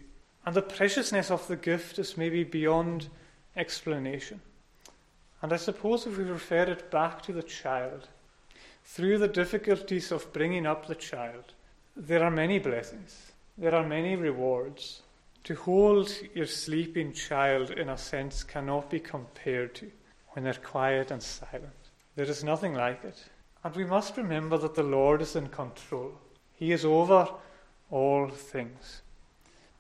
And 0.46 0.54
the 0.54 0.62
preciousness 0.62 1.30
of 1.30 1.46
the 1.48 1.56
gift 1.56 1.98
is 1.98 2.16
maybe 2.16 2.44
beyond 2.44 3.08
explanation. 3.56 4.40
And 5.42 5.52
I 5.52 5.56
suppose 5.56 6.06
if 6.06 6.18
we 6.18 6.24
refer 6.24 6.62
it 6.64 6.90
back 6.90 7.22
to 7.22 7.32
the 7.32 7.42
child, 7.42 8.08
through 8.84 9.18
the 9.18 9.28
difficulties 9.28 10.12
of 10.12 10.32
bringing 10.32 10.66
up 10.66 10.86
the 10.86 10.94
child, 10.94 11.52
there 11.96 12.22
are 12.22 12.30
many 12.30 12.58
blessings, 12.58 13.32
there 13.56 13.74
are 13.74 13.86
many 13.86 14.16
rewards. 14.16 15.02
To 15.44 15.54
hold 15.54 16.12
your 16.34 16.46
sleeping 16.46 17.12
child, 17.12 17.70
in 17.70 17.88
a 17.88 17.96
sense, 17.96 18.44
cannot 18.44 18.90
be 18.90 19.00
compared 19.00 19.74
to 19.76 19.90
when 20.30 20.44
they're 20.44 20.54
quiet 20.54 21.10
and 21.10 21.22
silent. 21.22 21.90
There 22.16 22.26
is 22.26 22.44
nothing 22.44 22.74
like 22.74 23.04
it. 23.04 23.24
And 23.64 23.74
we 23.74 23.84
must 23.84 24.16
remember 24.16 24.58
that 24.58 24.74
the 24.74 24.82
Lord 24.82 25.22
is 25.22 25.36
in 25.36 25.48
control. 25.48 26.12
He 26.54 26.72
is 26.72 26.84
over 26.84 27.28
all 27.90 28.28
things. 28.28 29.02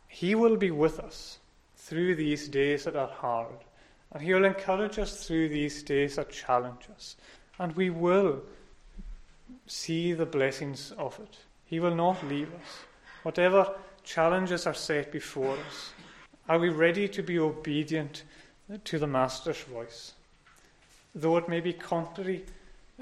He 0.08 0.34
will 0.34 0.56
be 0.56 0.70
with 0.70 0.98
us 0.98 1.38
through 1.76 2.16
these 2.16 2.48
days 2.48 2.84
that 2.84 2.96
are 2.96 3.08
hard. 3.08 3.64
And 4.12 4.22
He 4.22 4.34
will 4.34 4.44
encourage 4.44 4.98
us 4.98 5.26
through 5.26 5.50
these 5.50 5.82
days 5.82 6.16
that 6.16 6.30
challenge 6.30 6.88
us. 6.94 7.16
And 7.58 7.76
we 7.76 7.90
will 7.90 8.42
see 9.66 10.12
the 10.12 10.26
blessings 10.26 10.92
of 10.98 11.18
it. 11.20 11.36
He 11.64 11.80
will 11.80 11.94
not 11.94 12.26
leave 12.26 12.52
us. 12.54 12.84
Whatever 13.22 13.74
challenges 14.14 14.66
are 14.66 14.74
set 14.74 15.12
before 15.12 15.56
us, 15.68 15.92
are 16.48 16.58
we 16.58 16.68
ready 16.68 17.06
to 17.08 17.22
be 17.22 17.38
obedient 17.38 18.24
to 18.84 18.98
the 18.98 19.06
Master's 19.06 19.62
voice? 19.62 20.12
though 21.14 21.36
it 21.36 21.48
may 21.48 21.60
be 21.60 21.72
contrary 21.72 22.44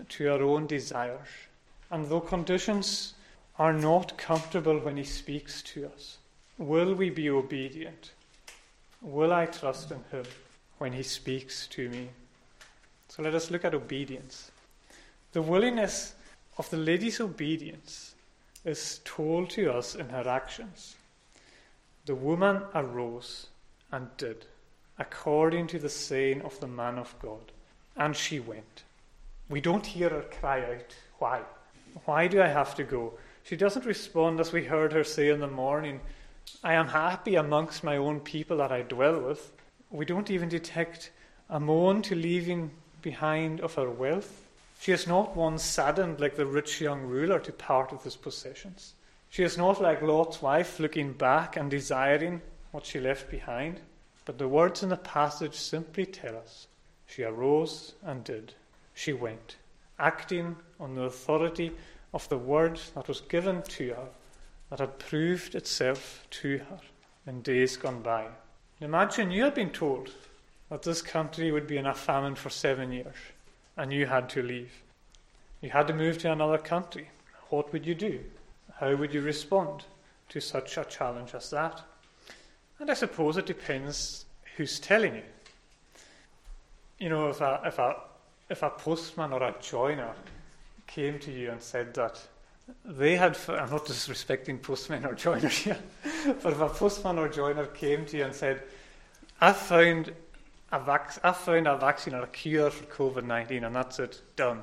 to 0.09 0.29
our 0.29 0.43
own 0.43 0.67
desires, 0.67 1.29
and 1.91 2.07
though 2.07 2.21
conditions 2.21 3.15
are 3.59 3.73
not 3.73 4.17
comfortable 4.17 4.79
when 4.79 4.97
He 4.97 5.05
speaks 5.05 5.63
to 5.63 5.87
us, 5.87 6.19
will 6.57 6.95
we 6.95 7.11
be 7.11 7.29
obedient? 7.29 8.13
Will 9.03 9.33
I 9.33 9.47
trust 9.47 9.91
in 9.91 10.03
Him 10.11 10.25
when 10.79 10.93
He 10.93 11.03
speaks 11.03 11.67
to 11.69 11.89
me? 11.89 12.09
So 13.09 13.23
let 13.23 13.35
us 13.35 13.51
look 13.51 13.65
at 13.65 13.75
obedience. 13.75 14.51
The 15.33 15.43
willingness 15.43 16.15
of 16.57 16.69
the 16.71 16.77
lady's 16.77 17.21
obedience 17.21 18.15
is 18.65 19.01
told 19.05 19.51
to 19.51 19.73
us 19.73 19.95
in 19.95 20.09
her 20.11 20.29
actions. 20.29 20.97
The 22.09 22.15
woman 22.15 22.63
arose 22.75 23.49
and 23.93 24.09
did, 24.17 24.47
according 24.99 25.67
to 25.67 25.79
the 25.79 25.91
saying 25.91 26.41
of 26.41 26.59
the 26.59 26.67
man 26.67 26.97
of 26.97 27.15
God. 27.21 27.53
And 27.99 28.17
she 28.17 28.41
went. 28.41 28.85
We 29.51 29.61
don't 29.61 29.85
hear 29.85 30.09
her 30.09 30.23
cry 30.23 30.63
out, 30.63 30.97
Why? 31.19 31.43
Why 32.07 32.27
do 32.27 32.41
I 32.41 32.47
have 32.47 32.75
to 32.77 32.83
go? 32.83 33.13
She 33.43 33.57
doesn't 33.57 33.85
respond 33.85 34.41
as 34.41 34.55
we 34.55 34.65
heard 34.65 34.95
her 34.95 35.05
say 35.05 35.29
in 35.29 35.41
the 35.41 35.49
morning, 35.49 36.01
I 36.65 36.73
am 36.73 36.89
happy 36.89 37.35
amongst 37.35 37.85
my 37.85 37.99
own 37.99 38.21
people 38.21 38.57
that 38.57 38.73
I 38.73 38.81
dwell 38.81 39.21
with. 39.21 39.53
We 39.91 40.07
don't 40.07 40.31
even 40.31 40.49
detect 40.49 41.11
a 41.51 41.61
moan 41.61 42.01
to 42.05 42.15
leaving 42.15 42.71
behind 43.03 43.61
of 43.61 43.75
her 43.75 43.91
wealth. 43.91 44.49
She 44.81 44.93
is 44.93 45.07
not 45.07 45.37
one 45.37 45.59
saddened 45.59 46.21
like 46.21 46.37
the 46.37 46.47
rich 46.47 46.81
young 46.81 47.03
ruler 47.03 47.39
to 47.41 47.53
part 47.53 47.93
with 47.93 48.03
his 48.05 48.17
possessions. 48.17 48.95
She 49.31 49.43
is 49.43 49.59
not 49.59 49.81
like 49.81 50.03
Lot's 50.03 50.41
wife, 50.41 50.81
looking 50.81 51.13
back 51.13 51.57
and 51.57 51.71
desiring 51.71 52.43
what 52.71 52.87
she 52.87 53.01
left 53.01 53.31
behind, 53.31 53.81
but 54.25 54.39
the 54.39 54.49
words 54.49 54.83
in 54.83 54.89
the 54.89 54.97
passage 54.97 55.55
simply 55.55 56.07
tell 56.07 56.37
us 56.37 56.67
she 57.07 57.23
arose 57.23 57.95
and 58.03 58.25
did. 58.25 58.55
She 58.95 59.13
went, 59.13 59.57
acting 59.99 60.57
on 60.81 60.95
the 60.95 61.03
authority 61.03 61.73
of 62.13 62.29
the 62.29 62.39
word 62.39 62.81
that 62.95 63.09
was 63.09 63.21
given 63.21 63.63
to 63.63 63.89
her, 63.91 64.09
that 64.71 64.81
had 64.81 64.99
proved 64.99 65.55
itself 65.55 66.27
to 66.31 66.59
her 66.59 66.81
in 67.27 67.43
days 67.43 67.77
gone 67.77 68.03
by. 68.03 68.27
Imagine 68.81 69.31
you 69.31 69.45
had 69.45 69.55
been 69.55 69.71
told 69.71 70.11
that 70.69 70.83
this 70.83 71.03
country 71.03 71.51
would 71.51 71.67
be 71.67 71.77
in 71.77 71.87
a 71.87 71.95
famine 71.95 72.35
for 72.35 72.51
seven 72.51 72.93
years, 72.93 73.17
and 73.77 73.93
you 73.93 74.07
had 74.07 74.29
to 74.31 74.43
leave. 74.43 74.73
You 75.61 75.71
had 75.71 75.87
to 75.89 75.95
move 75.95 76.19
to 76.19 76.33
another 76.33 76.59
country. 76.59 77.11
What 77.49 77.73
would 77.73 77.87
you 77.87 77.95
do? 77.95 78.25
How 78.79 78.95
would 78.95 79.13
you 79.13 79.23
respond 79.23 79.85
to 80.29 80.41
such 80.41 80.77
a 80.77 80.85
challenge 80.85 81.35
as 81.35 81.51
that? 81.51 81.83
And 82.79 82.91
I 82.91 82.95
suppose 82.95 83.37
it 83.37 83.47
depends 83.47 84.25
who's 84.57 84.79
telling 84.79 85.17
you. 85.17 85.23
You 86.99 87.09
know, 87.09 87.29
if 87.29 87.41
a, 87.41 87.61
if 87.65 87.79
a, 87.79 87.97
if 88.49 88.63
a 88.63 88.71
postman 88.71 89.33
or 89.33 89.43
a 89.43 89.55
joiner 89.61 90.13
came 90.87 91.19
to 91.21 91.33
you 91.33 91.51
and 91.51 91.61
said 91.61 91.93
that 91.95 92.21
they 92.85 93.17
had, 93.17 93.37
I'm 93.49 93.71
not 93.71 93.85
disrespecting 93.87 94.63
postmen 94.63 95.05
or 95.05 95.15
joiners 95.15 95.59
here, 95.59 95.79
but 96.43 96.53
if 96.53 96.61
a 96.61 96.69
postman 96.69 97.19
or 97.19 97.29
joiner 97.29 97.67
came 97.67 98.07
to 98.07 98.17
you 98.17 98.25
and 98.25 98.35
said, 98.35 98.63
I 99.41 99.53
found 99.53 100.13
a, 100.71 100.79
vac- 100.79 101.19
I 101.25 101.33
found 101.33 101.67
a 101.67 101.77
vaccine 101.77 102.15
or 102.15 102.23
a 102.23 102.29
cure 102.29 102.71
for 102.71 102.85
COVID 102.85 103.25
19 103.25 103.65
and 103.65 103.75
that's 103.75 103.99
it, 103.99 104.23
done. 104.37 104.63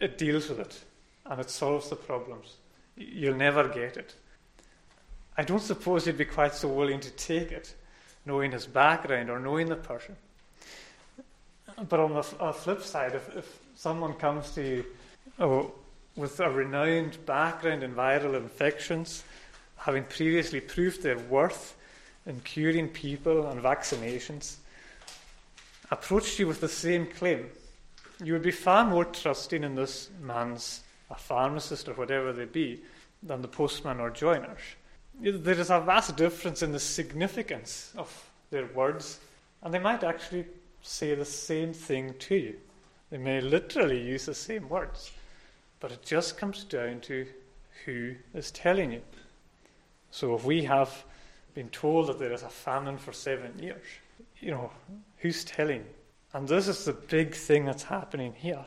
It 0.00 0.18
deals 0.18 0.48
with 0.48 0.58
it 0.58 0.82
and 1.26 1.40
it 1.40 1.50
solves 1.50 1.90
the 1.90 1.96
problems. 1.96 2.56
You'll 2.98 3.36
never 3.36 3.68
get 3.68 3.96
it. 3.96 4.14
I 5.36 5.44
don't 5.44 5.62
suppose 5.62 6.04
he'd 6.04 6.18
be 6.18 6.24
quite 6.24 6.54
so 6.54 6.68
willing 6.68 7.00
to 7.00 7.10
take 7.12 7.52
it, 7.52 7.74
knowing 8.26 8.50
his 8.50 8.66
background 8.66 9.30
or 9.30 9.38
knowing 9.38 9.68
the 9.68 9.76
person. 9.76 10.16
But 11.88 12.00
on 12.00 12.14
the 12.14 12.22
flip 12.22 12.82
side, 12.82 13.14
if, 13.14 13.36
if 13.36 13.58
someone 13.76 14.14
comes 14.14 14.50
to 14.52 14.62
you 14.62 14.84
oh, 15.38 15.72
with 16.16 16.40
a 16.40 16.50
renowned 16.50 17.24
background 17.24 17.84
in 17.84 17.94
viral 17.94 18.34
infections, 18.34 19.22
having 19.76 20.02
previously 20.04 20.60
proved 20.60 21.02
their 21.02 21.18
worth 21.18 21.76
in 22.26 22.40
curing 22.40 22.88
people 22.88 23.46
and 23.46 23.62
vaccinations, 23.62 24.56
approached 25.92 26.38
you 26.40 26.48
with 26.48 26.60
the 26.60 26.68
same 26.68 27.06
claim, 27.06 27.48
you 28.22 28.32
would 28.32 28.42
be 28.42 28.50
far 28.50 28.84
more 28.84 29.04
trusting 29.04 29.62
in 29.62 29.76
this 29.76 30.10
man's, 30.20 30.82
a 31.10 31.14
pharmacist 31.14 31.88
or 31.88 31.94
whatever 31.94 32.32
they 32.32 32.44
be, 32.44 32.82
than 33.22 33.42
the 33.42 33.48
postman 33.48 34.00
or 34.00 34.10
joiners. 34.10 34.60
There 35.20 35.58
is 35.58 35.70
a 35.70 35.80
vast 35.80 36.16
difference 36.16 36.62
in 36.62 36.70
the 36.70 36.78
significance 36.78 37.92
of 37.96 38.30
their 38.50 38.66
words, 38.66 39.20
and 39.62 39.74
they 39.74 39.80
might 39.80 40.04
actually 40.04 40.46
say 40.82 41.14
the 41.14 41.24
same 41.24 41.72
thing 41.72 42.14
to 42.20 42.36
you. 42.36 42.56
They 43.10 43.18
may 43.18 43.40
literally 43.40 44.00
use 44.00 44.26
the 44.26 44.34
same 44.34 44.68
words, 44.68 45.10
but 45.80 45.90
it 45.90 46.04
just 46.04 46.38
comes 46.38 46.62
down 46.64 47.00
to 47.00 47.26
who 47.84 48.14
is 48.34 48.50
telling 48.50 48.92
you. 48.92 49.02
So 50.10 50.34
if 50.34 50.44
we 50.44 50.62
have 50.64 51.04
been 51.54 51.68
told 51.70 52.08
that 52.08 52.18
there 52.18 52.32
is 52.32 52.42
a 52.42 52.48
famine 52.48 52.98
for 52.98 53.12
seven 53.12 53.58
years, 53.58 53.84
you 54.40 54.50
know, 54.50 54.70
who's 55.16 55.44
telling? 55.44 55.84
And 56.32 56.46
this 56.46 56.68
is 56.68 56.84
the 56.84 56.92
big 56.92 57.34
thing 57.34 57.64
that's 57.64 57.82
happening 57.82 58.34
here. 58.34 58.64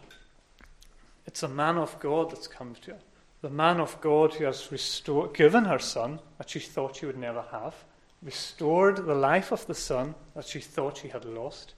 It's 1.26 1.44
a 1.44 1.48
man 1.48 1.78
of 1.78 2.00
God 2.00 2.32
that's 2.32 2.48
come 2.48 2.76
to 2.82 2.92
her. 2.92 3.00
The 3.42 3.50
man 3.50 3.80
of 3.80 4.00
God 4.02 4.34
who 4.34 4.46
has 4.46 4.72
restored, 4.72 5.34
given 5.34 5.66
her 5.66 5.80
son 5.80 6.20
that 6.38 6.50
she 6.50 6.60
thought 6.60 6.96
she 6.96 7.06
would 7.06 7.18
never 7.18 7.44
have, 7.52 7.76
restored 8.22 8.98
the 8.98 9.16
life 9.16 9.52
of 9.52 9.66
the 9.66 9.76
son 9.76 10.14
that 10.36 10.46
she 10.46 10.60
thought 10.60 10.98
she 10.98 11.08
had 11.08 11.26
lost. 11.26 11.74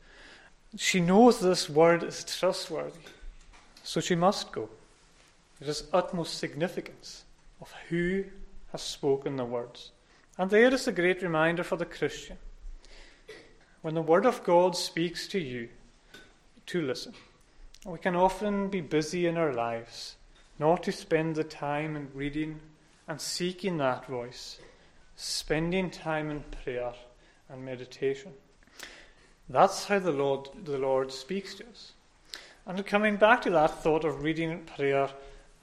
She 0.75 0.99
knows 0.99 1.39
this 1.39 1.69
word 1.69 2.03
is 2.03 2.23
trustworthy, 2.23 2.99
so 3.84 4.01
she 4.01 4.15
must 4.15 4.51
go. 4.51 4.69
It 5.62 5.67
is 5.67 5.88
utmost 5.93 6.39
significance 6.39 7.23
of 7.62 7.71
who 7.89 8.25
has 8.71 8.82
spoken 8.82 9.38
the 9.38 9.45
words. 9.45 9.91
And 10.38 10.49
there 10.49 10.73
is 10.73 10.88
a 10.88 10.91
great 10.91 11.21
reminder 11.21 11.63
for 11.63 11.77
the 11.77 11.86
Christian. 11.86 12.38
When 13.82 13.93
the 13.93 14.01
Word 14.01 14.25
of 14.25 14.43
God 14.43 14.75
speaks 14.75 15.27
to 15.27 15.39
you, 15.39 15.69
to 16.65 16.82
listen. 16.82 17.13
We 17.85 17.99
can 17.99 18.15
often 18.15 18.69
be 18.69 18.79
busy 18.79 19.27
in 19.27 19.35
our 19.35 19.51
lives, 19.51 20.15
not 20.57 20.83
to 20.83 20.91
spend 20.93 21.35
the 21.35 21.43
time 21.43 21.97
in 21.97 22.07
reading 22.13 22.61
and 23.09 23.19
seeking 23.19 23.77
that 23.77 24.05
voice, 24.05 24.57
spending 25.17 25.91
time 25.91 26.31
in 26.31 26.45
prayer 26.63 26.93
and 27.49 27.65
meditation. 27.65 28.31
That's 29.49 29.83
how 29.83 29.99
the 29.99 30.13
Lord, 30.13 30.47
the 30.63 30.77
Lord 30.77 31.11
speaks 31.11 31.55
to 31.55 31.67
us. 31.67 31.91
And 32.65 32.85
coming 32.85 33.17
back 33.17 33.41
to 33.41 33.49
that 33.49 33.83
thought 33.83 34.05
of 34.05 34.23
reading, 34.23 34.63
prayer, 34.77 35.09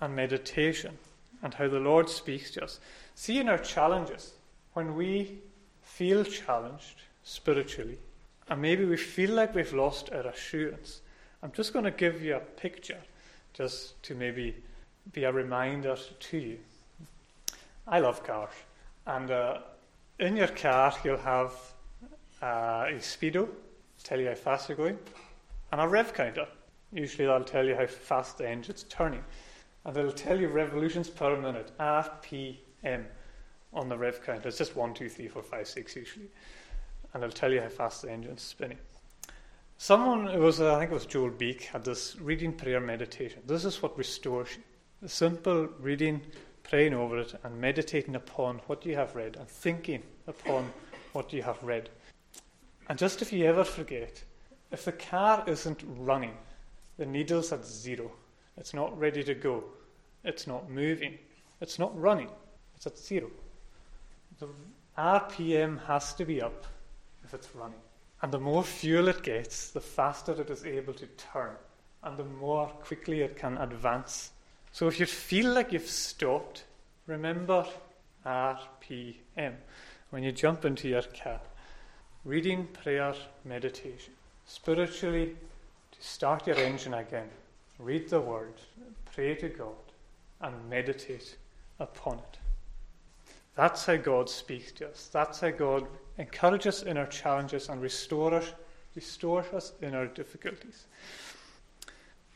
and 0.02 0.14
meditation, 0.14 0.98
and 1.42 1.54
how 1.54 1.68
the 1.68 1.80
Lord 1.80 2.10
speaks 2.10 2.50
to 2.50 2.64
us, 2.64 2.80
seeing 3.14 3.48
our 3.48 3.56
challenges, 3.56 4.34
when 4.74 4.94
we 4.94 5.38
feel 5.80 6.24
challenged 6.24 7.00
spiritually, 7.22 7.98
and 8.50 8.60
maybe 8.60 8.84
we 8.84 8.98
feel 8.98 9.30
like 9.30 9.54
we've 9.54 9.72
lost 9.72 10.10
our 10.12 10.26
assurance, 10.26 11.00
I'm 11.42 11.52
just 11.52 11.72
going 11.72 11.86
to 11.86 11.90
give 11.90 12.22
you 12.22 12.36
a 12.36 12.40
picture 12.40 12.98
just 13.54 14.02
to 14.02 14.14
maybe 14.14 14.54
be 15.12 15.24
a 15.24 15.32
reminder 15.32 15.96
to 15.96 16.38
you. 16.38 16.58
I 17.88 17.98
love 17.98 18.22
cars, 18.22 18.52
and 19.06 19.30
uh, 19.30 19.58
in 20.18 20.36
your 20.36 20.48
car 20.48 20.94
you'll 21.02 21.16
have 21.16 21.52
uh, 22.42 22.86
a 22.88 22.98
speedo, 22.98 23.48
tell 24.04 24.20
you 24.20 24.28
how 24.28 24.34
fast 24.34 24.68
you're 24.68 24.76
going, 24.76 24.98
and 25.72 25.80
a 25.80 25.88
rev 25.88 26.12
counter. 26.12 26.46
Usually 26.92 27.26
that'll 27.26 27.44
tell 27.44 27.64
you 27.64 27.74
how 27.74 27.86
fast 27.86 28.36
the 28.36 28.48
engine's 28.48 28.84
turning, 28.90 29.24
and 29.86 29.96
it'll 29.96 30.12
tell 30.12 30.38
you 30.38 30.48
revolutions 30.48 31.08
per 31.08 31.40
minute 31.40 31.72
(RPM) 31.80 33.04
on 33.72 33.88
the 33.88 33.96
rev 33.96 34.22
counter. 34.24 34.48
It's 34.48 34.58
just 34.58 34.76
one, 34.76 34.92
two, 34.92 35.08
three, 35.08 35.28
four, 35.28 35.42
five, 35.42 35.66
six 35.66 35.96
usually, 35.96 36.28
and 37.14 37.24
it'll 37.24 37.34
tell 37.34 37.52
you 37.52 37.62
how 37.62 37.68
fast 37.68 38.02
the 38.02 38.10
engine's 38.10 38.42
spinning. 38.42 38.78
Someone, 39.82 40.28
it 40.28 40.38
was, 40.38 40.60
I 40.60 40.78
think 40.78 40.90
it 40.90 40.94
was 40.94 41.06
Joel 41.06 41.30
Beeke, 41.30 41.62
had 41.62 41.84
this 41.84 42.14
reading 42.20 42.52
prayer 42.52 42.80
meditation. 42.80 43.40
This 43.46 43.64
is 43.64 43.80
what 43.80 43.96
restores 43.96 44.50
you. 44.54 44.62
The 45.00 45.08
simple 45.08 45.70
reading, 45.78 46.20
praying 46.64 46.92
over 46.92 47.16
it, 47.16 47.34
and 47.44 47.58
meditating 47.58 48.14
upon 48.14 48.60
what 48.66 48.84
you 48.84 48.94
have 48.94 49.16
read, 49.16 49.36
and 49.36 49.48
thinking 49.48 50.02
upon 50.26 50.70
what 51.14 51.32
you 51.32 51.42
have 51.42 51.62
read. 51.62 51.88
And 52.90 52.98
just 52.98 53.22
if 53.22 53.32
you 53.32 53.46
ever 53.46 53.64
forget, 53.64 54.22
if 54.70 54.84
the 54.84 54.92
car 54.92 55.44
isn't 55.46 55.82
running, 55.96 56.36
the 56.98 57.06
needle's 57.06 57.50
at 57.50 57.64
zero. 57.64 58.12
It's 58.58 58.74
not 58.74 58.96
ready 58.98 59.24
to 59.24 59.34
go. 59.34 59.64
It's 60.24 60.46
not 60.46 60.68
moving. 60.68 61.16
It's 61.62 61.78
not 61.78 61.98
running. 61.98 62.28
It's 62.76 62.86
at 62.86 62.98
zero. 62.98 63.30
The 64.40 64.48
RPM 64.98 65.86
has 65.86 66.12
to 66.16 66.26
be 66.26 66.42
up 66.42 66.66
if 67.24 67.32
it's 67.32 67.48
running. 67.54 67.80
And 68.22 68.32
the 68.32 68.38
more 68.38 68.62
fuel 68.62 69.08
it 69.08 69.22
gets, 69.22 69.70
the 69.70 69.80
faster 69.80 70.32
it 70.32 70.50
is 70.50 70.64
able 70.64 70.92
to 70.94 71.06
turn, 71.06 71.56
and 72.02 72.16
the 72.16 72.24
more 72.24 72.66
quickly 72.66 73.22
it 73.22 73.36
can 73.36 73.56
advance. 73.58 74.32
So 74.72 74.88
if 74.88 75.00
you 75.00 75.06
feel 75.06 75.52
like 75.52 75.72
you've 75.72 75.88
stopped, 75.88 76.64
remember 77.06 77.66
RPM 78.26 79.54
when 80.10 80.22
you 80.22 80.32
jump 80.32 80.64
into 80.64 80.88
your 80.88 81.02
car. 81.02 81.40
Reading, 82.24 82.66
prayer, 82.66 83.14
meditation. 83.44 84.12
Spiritually, 84.44 85.36
to 85.92 86.02
start 86.02 86.46
your 86.46 86.56
engine 86.56 86.94
again, 86.94 87.28
read 87.78 88.10
the 88.10 88.20
Word, 88.20 88.54
pray 89.14 89.34
to 89.36 89.48
God, 89.48 89.74
and 90.42 90.68
meditate 90.68 91.36
upon 91.78 92.18
it. 92.18 92.38
That's 93.60 93.84
how 93.84 93.96
God 93.96 94.30
speaks 94.30 94.72
to 94.72 94.88
us. 94.88 95.10
That's 95.12 95.40
how 95.40 95.50
God 95.50 95.86
encourages 96.16 96.76
us 96.76 96.82
in 96.82 96.96
our 96.96 97.08
challenges, 97.08 97.68
and 97.68 97.82
restores 97.82 98.44
us, 98.44 98.54
restore 98.94 99.44
us 99.52 99.74
in 99.82 99.94
our 99.94 100.06
difficulties. 100.06 100.86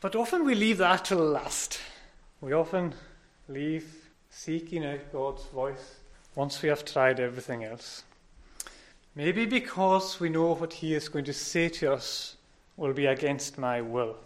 But 0.01 0.15
often 0.15 0.45
we 0.45 0.53
leave 0.53 0.77
that 0.77 1.05
till 1.05 1.17
last. 1.17 1.79
We 2.41 2.53
often 2.53 2.93
leave 3.49 4.07
seeking 4.29 4.85
out 4.85 5.11
God's 5.11 5.43
voice 5.45 5.95
once 6.35 6.61
we 6.61 6.69
have 6.69 6.85
tried 6.85 7.19
everything 7.19 7.63
else. 7.63 8.03
Maybe 9.15 9.47
because 9.47 10.19
we 10.19 10.29
know 10.29 10.53
what 10.53 10.73
He 10.73 10.93
is 10.93 11.09
going 11.09 11.25
to 11.25 11.33
say 11.33 11.69
to 11.69 11.91
us 11.91 12.37
will 12.77 12.93
be 12.93 13.07
against 13.07 13.57
my 13.57 13.81
will. 13.81 14.17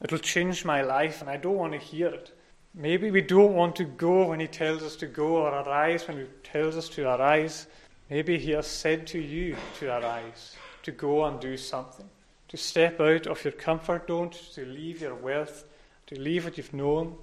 It 0.00 0.12
will 0.12 0.20
change 0.20 0.64
my 0.64 0.82
life, 0.82 1.20
and 1.20 1.28
I 1.28 1.36
don't 1.36 1.56
want 1.56 1.72
to 1.72 1.80
hear 1.80 2.10
it. 2.10 2.30
Maybe 2.74 3.12
we 3.12 3.20
don't 3.20 3.54
want 3.54 3.76
to 3.76 3.84
go 3.84 4.26
when 4.26 4.40
He 4.40 4.48
tells 4.48 4.82
us 4.82 4.96
to 4.96 5.06
go, 5.06 5.36
or 5.36 5.48
arise 5.48 6.08
when 6.08 6.18
He 6.18 6.26
tells 6.42 6.76
us 6.76 6.88
to 6.90 7.08
arise. 7.08 7.68
Maybe 8.10 8.36
He 8.36 8.50
has 8.50 8.66
said 8.66 9.06
to 9.08 9.20
you 9.20 9.56
to 9.78 9.96
arise, 9.96 10.56
to 10.82 10.90
go 10.90 11.24
and 11.24 11.38
do 11.38 11.56
something, 11.56 12.08
to 12.48 12.56
step 12.56 13.00
out 13.00 13.28
of 13.28 13.44
your 13.44 13.52
comfort 13.52 14.08
zone, 14.08 14.30
to 14.54 14.66
leave 14.66 15.00
your 15.00 15.14
wealth, 15.14 15.64
to 16.08 16.20
leave 16.20 16.44
what 16.44 16.58
you've 16.58 16.74
known, 16.74 17.16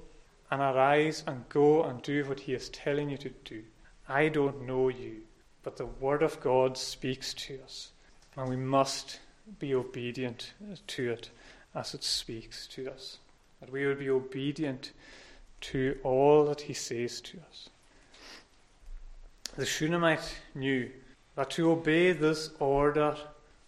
and 0.49 0.61
arise 0.61 1.23
and 1.27 1.47
go 1.49 1.83
and 1.83 2.01
do 2.01 2.23
what 2.25 2.39
he 2.39 2.53
is 2.53 2.69
telling 2.69 3.09
you 3.09 3.17
to 3.17 3.29
do. 3.43 3.61
I 4.07 4.29
don't 4.29 4.65
know 4.65 4.87
you, 4.89 5.21
but 5.63 5.77
the 5.77 5.85
Word 5.85 6.23
of 6.23 6.39
God 6.39 6.77
speaks 6.77 7.33
to 7.33 7.59
us, 7.63 7.91
and 8.37 8.49
we 8.49 8.55
must 8.55 9.19
be 9.59 9.75
obedient 9.75 10.53
to 10.87 11.11
it 11.11 11.29
as 11.75 11.93
it 11.93 12.03
speaks 12.03 12.67
to 12.67 12.89
us. 12.89 13.17
That 13.59 13.71
we 13.71 13.85
will 13.85 13.95
be 13.95 14.09
obedient 14.09 14.91
to 15.61 15.97
all 16.03 16.45
that 16.45 16.61
he 16.61 16.73
says 16.73 17.21
to 17.21 17.37
us. 17.49 17.69
The 19.55 19.65
Shunammite 19.65 20.35
knew 20.55 20.89
that 21.35 21.51
to 21.51 21.71
obey 21.71 22.11
this 22.11 22.51
order 22.59 23.15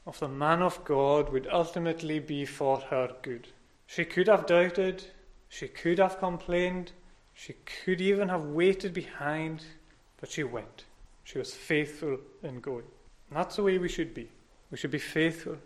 of 0.06 0.20
the 0.20 0.28
man 0.28 0.62
of 0.62 0.84
God 0.84 1.32
would 1.32 1.48
ultimately 1.52 2.20
be 2.20 2.46
for 2.46 2.80
her 2.80 3.10
good. 3.22 3.48
She 3.88 4.06
could 4.06 4.28
have 4.28 4.46
doubted, 4.46 5.04
she 5.50 5.68
could 5.68 6.00
have 6.00 6.20
complained, 6.20 6.92
she 7.34 7.54
could 7.84 8.02
even 8.02 8.30
have 8.30 8.44
waited 8.44 8.94
behind, 8.94 9.64
but 10.20 10.30
she 10.30 10.44
went. 10.44 10.86
She 11.24 11.38
was 11.38 11.54
faithful 11.54 12.18
in 12.44 12.60
going. 12.60 12.86
And 13.30 13.38
that's 13.38 13.56
the 13.56 13.64
way 13.64 13.78
we 13.78 13.90
should 13.90 14.14
be. 14.14 14.30
We 14.72 14.78
should 14.78 14.92
be 14.92 15.00
faithful 15.00 15.58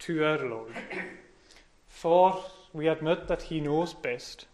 to 0.00 0.24
our 0.24 0.38
Lord. 0.38 0.72
For 1.88 2.42
we 2.72 2.88
admit 2.88 3.28
that 3.28 3.42
He 3.42 3.60
knows 3.60 3.94
best, 3.94 4.46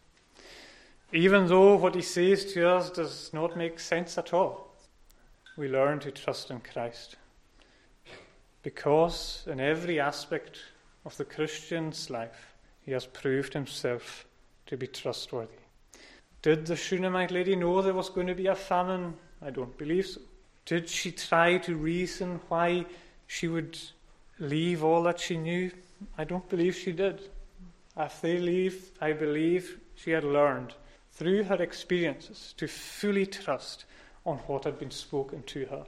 even 1.12 1.46
though 1.46 1.76
what 1.76 1.94
He 1.94 2.02
says 2.02 2.52
to 2.52 2.68
us 2.68 2.90
does 2.90 3.30
not 3.32 3.56
make 3.56 3.80
sense 3.80 4.18
at 4.18 4.32
all. 4.34 4.74
We 5.56 5.68
learn 5.68 5.98
to 6.00 6.10
trust 6.10 6.50
in 6.50 6.60
Christ. 6.60 7.16
Because 8.62 9.44
in 9.46 9.60
every 9.60 9.98
aspect 9.98 10.58
of 11.04 11.16
the 11.16 11.24
Christian's 11.24 12.10
life, 12.10 12.54
he 12.84 12.92
has 12.92 13.06
proved 13.06 13.54
himself 13.54 14.26
to 14.66 14.76
be 14.76 14.86
trustworthy. 14.86 15.52
Did 16.42 16.66
the 16.66 16.76
Shunammite 16.76 17.30
lady 17.30 17.56
know 17.56 17.82
there 17.82 17.94
was 17.94 18.10
going 18.10 18.26
to 18.26 18.34
be 18.34 18.46
a 18.46 18.54
famine? 18.54 19.14
I 19.42 19.50
don't 19.50 19.76
believe 19.78 20.06
so. 20.06 20.20
Did 20.64 20.88
she 20.88 21.10
try 21.12 21.58
to 21.58 21.76
reason 21.76 22.40
why 22.48 22.84
she 23.26 23.48
would 23.48 23.78
leave 24.38 24.84
all 24.84 25.02
that 25.04 25.18
she 25.18 25.36
knew? 25.36 25.70
I 26.16 26.24
don't 26.24 26.48
believe 26.48 26.76
she 26.76 26.92
did. 26.92 27.30
If 27.96 28.20
they 28.20 28.38
leave, 28.38 28.90
I 29.00 29.12
believe 29.12 29.80
she 29.96 30.10
had 30.12 30.24
learned 30.24 30.74
through 31.18 31.42
her 31.42 31.60
experiences 31.60 32.54
to 32.56 32.68
fully 32.68 33.26
trust 33.26 33.84
on 34.24 34.38
what 34.46 34.62
had 34.62 34.78
been 34.78 34.90
spoken 34.90 35.42
to 35.42 35.66
her. 35.66 35.84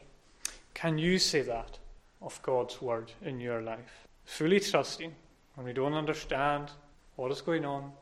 Can 0.75 0.99
you 0.99 1.21
say 1.21 1.43
that 1.43 1.79
of 2.21 2.43
God's 2.43 2.83
word 2.83 3.13
in 3.23 3.39
your 3.39 3.63
life? 3.63 4.09
Fully 4.25 4.59
trusting 4.59 5.15
when 5.55 5.67
we 5.67 5.73
don't 5.73 5.95
understand 5.95 6.73
what 7.15 7.31
is 7.31 7.43
going 7.43 7.65
on, 7.65 7.93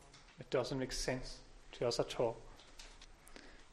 it 0.41 0.49
doesn't 0.49 0.79
make 0.79 0.93
sense 0.93 1.39
to 1.73 1.87
us 1.87 2.01
at 2.01 2.19
all. 2.19 2.39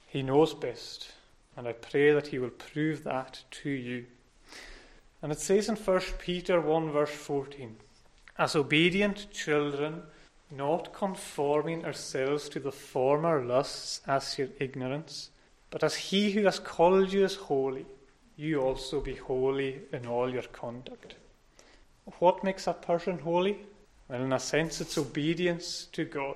He 0.07 0.21
knows 0.21 0.53
best, 0.53 1.13
and 1.55 1.65
I 1.65 1.73
pray 1.73 2.11
that 2.11 2.27
He 2.27 2.39
will 2.39 2.49
prove 2.49 3.05
that 3.05 3.41
to 3.63 3.69
you. 3.69 4.05
And 5.21 5.31
it 5.31 5.39
says 5.39 5.69
in 5.69 5.77
1 5.77 6.01
Peter 6.19 6.59
1, 6.59 6.91
verse 6.91 7.09
14 7.09 7.77
As 8.37 8.55
obedient 8.55 9.31
children, 9.31 10.03
not 10.51 10.93
conforming 10.93 11.85
ourselves 11.85 12.49
to 12.49 12.59
the 12.59 12.71
former 12.71 13.43
lusts 13.43 14.01
as 14.07 14.37
your 14.37 14.49
ignorance, 14.59 15.29
but 15.69 15.83
as 15.83 15.95
He 15.95 16.31
who 16.31 16.43
has 16.45 16.59
called 16.59 17.11
you 17.11 17.25
is 17.25 17.35
holy, 17.35 17.85
you 18.37 18.61
also 18.61 19.01
be 19.01 19.15
holy 19.15 19.81
in 19.91 20.05
all 20.05 20.31
your 20.31 20.43
conduct. 20.43 21.15
What 22.19 22.43
makes 22.43 22.67
a 22.67 22.73
person 22.73 23.19
holy? 23.19 23.59
Well, 24.07 24.21
in 24.21 24.33
a 24.33 24.39
sense, 24.39 24.81
it's 24.81 24.97
obedience 24.97 25.87
to 25.93 26.05
God 26.05 26.35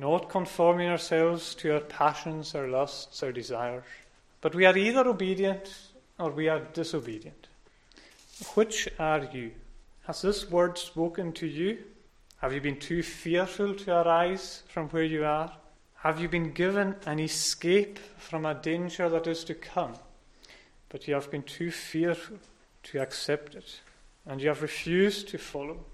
not 0.00 0.30
conforming 0.30 0.88
ourselves 0.88 1.54
to 1.54 1.74
our 1.74 1.80
passions, 1.80 2.54
our 2.54 2.68
lusts, 2.68 3.22
our 3.22 3.32
desires. 3.32 3.84
But 4.40 4.54
we 4.54 4.64
are 4.64 4.76
either 4.76 5.06
obedient 5.06 5.70
or 6.18 6.30
we 6.30 6.48
are 6.48 6.60
disobedient. 6.60 7.48
Which 8.54 8.88
are 8.98 9.28
you? 9.30 9.52
Has 10.06 10.22
this 10.22 10.50
word 10.50 10.78
spoken 10.78 11.32
to 11.34 11.46
you? 11.46 11.78
Have 12.40 12.54
you 12.54 12.60
been 12.62 12.78
too 12.78 13.02
fearful 13.02 13.74
to 13.74 14.00
arise 14.00 14.62
from 14.66 14.88
where 14.88 15.04
you 15.04 15.26
are? 15.26 15.52
Have 15.96 16.22
you 16.22 16.26
been 16.26 16.52
given 16.52 16.96
an 17.04 17.20
escape 17.20 17.98
from 18.16 18.46
a 18.46 18.54
danger 18.54 19.10
that 19.10 19.26
is 19.26 19.44
to 19.44 19.54
come? 19.54 19.92
But 20.88 21.06
you 21.06 21.12
have 21.12 21.30
been 21.30 21.42
too 21.42 21.70
fearful 21.70 22.38
to 22.84 22.98
accept 22.98 23.56
it, 23.56 23.80
and 24.24 24.40
you 24.40 24.48
have 24.48 24.62
refused 24.62 25.28
to 25.28 25.36
follow. 25.36 25.84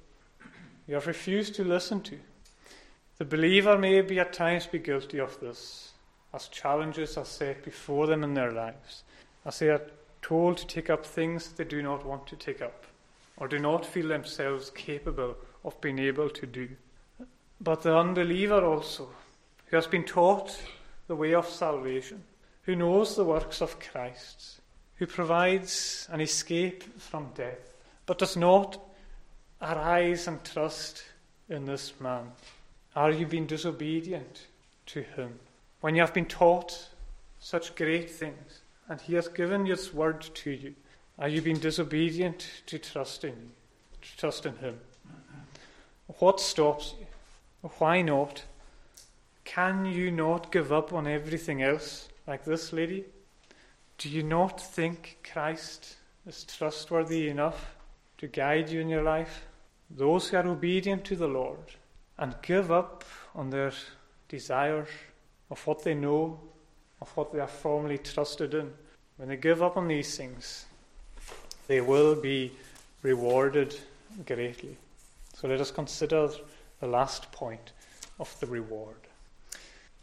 You 0.86 0.94
have 0.94 1.08
refused 1.08 1.56
to 1.56 1.64
listen 1.64 2.00
to. 2.02 2.18
The 3.18 3.24
believer 3.24 3.76
may 3.76 4.00
be 4.02 4.20
at 4.20 4.32
times 4.32 4.68
be 4.68 4.78
guilty 4.78 5.18
of 5.18 5.40
this, 5.40 5.94
as 6.32 6.46
challenges 6.46 7.16
are 7.16 7.24
set 7.24 7.64
before 7.64 8.06
them 8.06 8.22
in 8.22 8.34
their 8.34 8.52
lives, 8.52 9.02
as 9.44 9.58
they 9.58 9.70
are 9.70 9.82
told 10.22 10.58
to 10.58 10.66
take 10.68 10.90
up 10.90 11.04
things 11.04 11.48
they 11.48 11.64
do 11.64 11.82
not 11.82 12.06
want 12.06 12.24
to 12.28 12.36
take 12.36 12.62
up, 12.62 12.86
or 13.36 13.48
do 13.48 13.58
not 13.58 13.84
feel 13.84 14.06
themselves 14.06 14.70
capable 14.70 15.36
of 15.66 15.78
being 15.82 15.98
able 15.98 16.30
to 16.30 16.46
do. 16.46 16.68
But 17.60 17.82
the 17.82 17.94
unbeliever 17.94 18.64
also, 18.64 19.10
who 19.66 19.76
has 19.76 19.86
been 19.86 20.04
taught 20.04 20.58
the 21.06 21.16
way 21.16 21.34
of 21.34 21.46
salvation, 21.46 22.22
who 22.62 22.76
knows 22.76 23.14
the 23.14 23.24
works 23.24 23.60
of 23.60 23.78
Christ, 23.78 24.60
who 24.94 25.06
provides 25.06 26.08
an 26.10 26.22
escape 26.22 26.84
from 26.98 27.30
death, 27.34 27.74
but 28.06 28.18
does 28.18 28.36
not 28.36 28.80
arise 29.60 30.26
and 30.26 30.42
trust 30.42 31.04
in 31.48 31.66
this 31.66 31.92
man 32.00 32.32
are 32.96 33.10
you 33.10 33.26
being 33.26 33.46
disobedient 33.46 34.46
to 34.86 35.02
Him? 35.02 35.38
When 35.82 35.94
you 35.94 36.00
have 36.00 36.14
been 36.14 36.24
taught 36.24 36.88
such 37.38 37.76
great 37.76 38.10
things 38.10 38.62
and 38.88 38.98
He 39.00 39.14
has 39.14 39.28
given 39.28 39.66
His 39.66 39.92
word 39.92 40.22
to 40.22 40.50
you, 40.50 40.74
are 41.18 41.28
you 41.28 41.42
being 41.42 41.58
disobedient 41.58 42.48
to 42.66 42.78
trust 42.78 43.22
in, 43.22 43.50
to 44.00 44.16
trust 44.16 44.46
in 44.46 44.56
Him? 44.56 44.80
What 46.06 46.40
stops 46.40 46.94
you? 46.98 47.06
Why 47.78 48.02
not? 48.02 48.44
Can 49.44 49.86
you 49.86 50.10
not 50.10 50.52
give 50.52 50.72
up 50.72 50.92
on 50.92 51.06
everything 51.06 51.62
else 51.62 52.08
like 52.26 52.44
this 52.44 52.72
lady? 52.72 53.04
Do 53.98 54.08
you 54.08 54.22
not 54.22 54.60
think 54.60 55.18
Christ 55.32 55.96
is 56.26 56.44
trustworthy 56.44 57.28
enough 57.28 57.76
to 58.18 58.26
guide 58.26 58.68
you 58.68 58.80
in 58.80 58.88
your 58.88 59.02
life? 59.02 59.46
Those 59.90 60.28
who 60.28 60.36
are 60.36 60.46
obedient 60.46 61.04
to 61.06 61.16
the 61.16 61.28
Lord 61.28 61.74
and 62.18 62.34
give 62.42 62.70
up 62.70 63.04
on 63.34 63.50
their 63.50 63.72
desires 64.28 64.88
of 65.50 65.64
what 65.66 65.84
they 65.84 65.94
know, 65.94 66.40
of 67.00 67.16
what 67.16 67.32
they 67.32 67.40
are 67.40 67.46
formerly 67.46 67.98
trusted 67.98 68.54
in, 68.54 68.72
when 69.16 69.28
they 69.28 69.36
give 69.36 69.62
up 69.62 69.76
on 69.76 69.88
these 69.88 70.16
things, 70.16 70.66
they 71.68 71.80
will 71.80 72.14
be 72.14 72.52
rewarded 73.02 73.78
greatly. 74.26 74.76
So 75.36 75.48
let 75.48 75.60
us 75.60 75.70
consider 75.70 76.30
the 76.80 76.86
last 76.86 77.30
point 77.30 77.72
of 78.18 78.34
the 78.40 78.46
reward. 78.46 78.96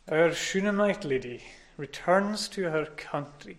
Our 0.07 0.31
Shunammite 0.31 1.03
lady 1.05 1.41
returns 1.77 2.47
to 2.49 2.69
her 2.69 2.85
country. 2.85 3.57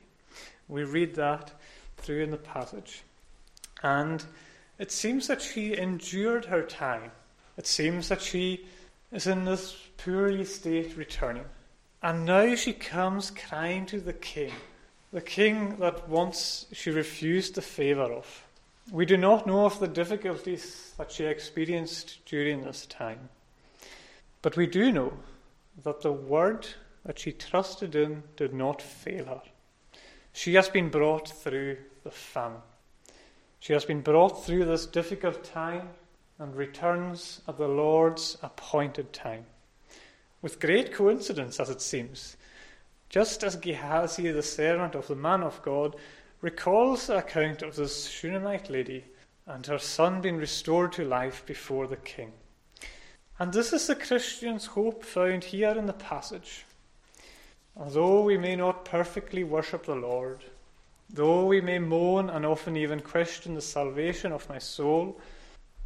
We 0.68 0.84
read 0.84 1.14
that 1.16 1.50
through 1.96 2.22
in 2.22 2.30
the 2.30 2.36
passage. 2.36 3.02
And 3.82 4.24
it 4.78 4.92
seems 4.92 5.26
that 5.26 5.42
she 5.42 5.76
endured 5.76 6.44
her 6.44 6.62
time 6.62 7.10
it 7.56 7.66
seems 7.66 8.08
that 8.08 8.20
she 8.20 8.66
is 9.12 9.26
in 9.26 9.44
this 9.44 9.76
poorly 9.96 10.44
state 10.44 10.96
returning. 10.96 11.44
And 12.02 12.24
now 12.24 12.54
she 12.54 12.72
comes 12.72 13.30
crying 13.30 13.86
to 13.86 14.00
the 14.00 14.12
king, 14.12 14.52
the 15.12 15.20
king 15.20 15.76
that 15.76 16.08
once 16.08 16.66
she 16.72 16.90
refused 16.90 17.54
the 17.54 17.62
favour 17.62 18.12
of. 18.12 18.43
We 18.92 19.06
do 19.06 19.16
not 19.16 19.46
know 19.46 19.64
of 19.64 19.80
the 19.80 19.88
difficulties 19.88 20.92
that 20.98 21.10
she 21.10 21.24
experienced 21.24 22.24
during 22.26 22.62
this 22.62 22.84
time. 22.86 23.30
But 24.42 24.56
we 24.56 24.66
do 24.66 24.92
know 24.92 25.14
that 25.82 26.02
the 26.02 26.12
word 26.12 26.66
that 27.06 27.18
she 27.18 27.32
trusted 27.32 27.94
in 27.94 28.22
did 28.36 28.52
not 28.52 28.82
fail 28.82 29.24
her. 29.24 29.42
She 30.32 30.54
has 30.54 30.68
been 30.68 30.90
brought 30.90 31.28
through 31.28 31.78
the 32.02 32.10
famine. 32.10 32.60
She 33.58 33.72
has 33.72 33.86
been 33.86 34.02
brought 34.02 34.44
through 34.44 34.66
this 34.66 34.84
difficult 34.84 35.44
time 35.44 35.88
and 36.38 36.54
returns 36.54 37.40
at 37.48 37.56
the 37.56 37.68
Lord's 37.68 38.36
appointed 38.42 39.14
time. 39.14 39.46
With 40.42 40.60
great 40.60 40.92
coincidence, 40.92 41.58
as 41.58 41.70
it 41.70 41.80
seems, 41.80 42.36
just 43.08 43.42
as 43.42 43.56
Gehazi, 43.56 44.30
the 44.30 44.42
servant 44.42 44.94
of 44.94 45.06
the 45.06 45.14
man 45.14 45.42
of 45.42 45.62
God, 45.62 45.96
recalls 46.44 47.06
the 47.06 47.16
account 47.16 47.62
of 47.62 47.74
this 47.74 48.06
Shunammite 48.06 48.68
lady 48.68 49.02
and 49.46 49.64
her 49.64 49.78
son 49.78 50.20
being 50.20 50.36
restored 50.36 50.92
to 50.92 51.02
life 51.02 51.42
before 51.46 51.86
the 51.86 51.96
king. 51.96 52.32
And 53.38 53.50
this 53.50 53.72
is 53.72 53.86
the 53.86 53.94
Christian's 53.94 54.66
hope 54.66 55.04
found 55.04 55.44
here 55.44 55.70
in 55.70 55.86
the 55.86 55.94
passage. 55.94 56.66
Although 57.74 58.20
we 58.20 58.36
may 58.36 58.56
not 58.56 58.84
perfectly 58.84 59.42
worship 59.42 59.86
the 59.86 59.94
Lord, 59.94 60.44
though 61.08 61.46
we 61.46 61.62
may 61.62 61.78
moan 61.78 62.28
and 62.28 62.44
often 62.44 62.76
even 62.76 63.00
question 63.00 63.54
the 63.54 63.62
salvation 63.62 64.30
of 64.30 64.46
my 64.50 64.58
soul, 64.58 65.18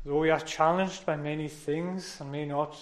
Though 0.04 0.20
we 0.20 0.30
are 0.30 0.40
challenged 0.40 1.04
by 1.04 1.16
many 1.16 1.48
things 1.48 2.20
and 2.20 2.32
may 2.32 2.46
not 2.46 2.76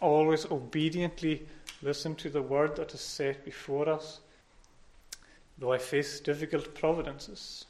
always 0.00 0.46
obediently 0.46 1.46
listen 1.80 2.14
to 2.16 2.28
the 2.28 2.42
word 2.42 2.76
that 2.76 2.92
is 2.92 3.00
set 3.00 3.44
before 3.44 3.88
us, 3.88 4.20
though 5.58 5.72
I 5.72 5.78
face 5.78 6.20
difficult 6.20 6.74
providences. 6.74 7.64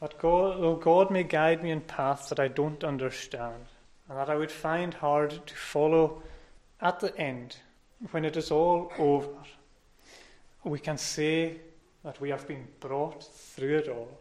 That 0.00 0.18
God, 0.18 0.60
though 0.60 0.76
God 0.76 1.10
may 1.10 1.22
guide 1.22 1.62
me 1.62 1.70
in 1.70 1.82
paths 1.82 2.28
that 2.28 2.40
I 2.40 2.48
don't 2.48 2.84
understand, 2.84 3.66
and 4.08 4.18
that 4.18 4.30
I 4.30 4.36
would 4.36 4.50
find 4.50 4.94
hard 4.94 5.46
to 5.46 5.54
follow 5.54 6.22
at 6.80 7.00
the 7.00 7.16
end, 7.18 7.56
when 8.10 8.24
it 8.24 8.36
is 8.36 8.50
all 8.50 8.92
over, 8.98 9.28
we 10.64 10.78
can 10.78 10.96
say 10.96 11.56
that 12.02 12.20
we 12.20 12.30
have 12.30 12.48
been 12.48 12.66
brought 12.80 13.22
through 13.22 13.78
it 13.78 13.88
all 13.88 14.18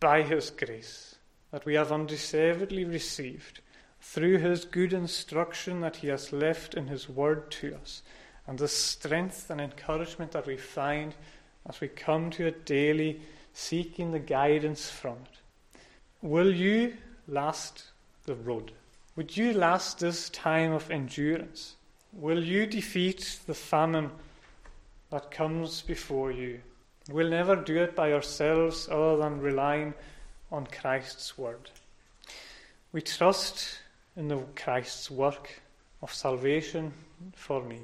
by 0.00 0.22
His 0.22 0.50
grace, 0.50 1.16
that 1.50 1.64
we 1.64 1.74
have 1.74 1.90
undeservedly 1.90 2.84
received 2.84 3.60
through 4.00 4.38
His 4.38 4.64
good 4.64 4.92
instruction 4.92 5.80
that 5.80 5.96
He 5.96 6.08
has 6.08 6.32
left 6.32 6.74
in 6.74 6.86
His 6.88 7.08
Word 7.08 7.50
to 7.52 7.74
us, 7.76 8.02
and 8.46 8.58
the 8.58 8.68
strength 8.68 9.50
and 9.50 9.60
encouragement 9.60 10.32
that 10.32 10.46
we 10.46 10.56
find 10.56 11.14
as 11.66 11.80
we 11.80 11.88
come 11.88 12.30
to 12.30 12.46
it 12.46 12.66
daily, 12.66 13.20
seeking 13.52 14.12
the 14.12 14.18
guidance 14.18 14.90
from 14.90 15.16
it. 15.24 15.78
Will 16.20 16.54
you 16.54 16.94
last 17.26 17.84
the 18.24 18.34
road? 18.34 18.72
Would 19.16 19.36
you 19.36 19.52
last 19.52 19.98
this 19.98 20.30
time 20.30 20.72
of 20.72 20.90
endurance? 20.90 21.76
Will 22.12 22.42
you 22.42 22.66
defeat 22.66 23.40
the 23.46 23.54
famine 23.54 24.10
that 25.10 25.30
comes 25.30 25.82
before 25.82 26.30
you? 26.30 26.60
We'll 27.10 27.28
never 27.28 27.56
do 27.56 27.78
it 27.78 27.96
by 27.96 28.12
ourselves 28.12 28.88
other 28.90 29.16
than 29.16 29.40
relying 29.40 29.94
on 30.52 30.66
Christ's 30.66 31.38
word. 31.38 31.70
We 32.92 33.02
trust 33.02 33.78
in 34.16 34.28
the 34.28 34.38
Christ's 34.56 35.10
work 35.10 35.60
of 36.02 36.12
salvation 36.12 36.92
for 37.34 37.62
me. 37.62 37.80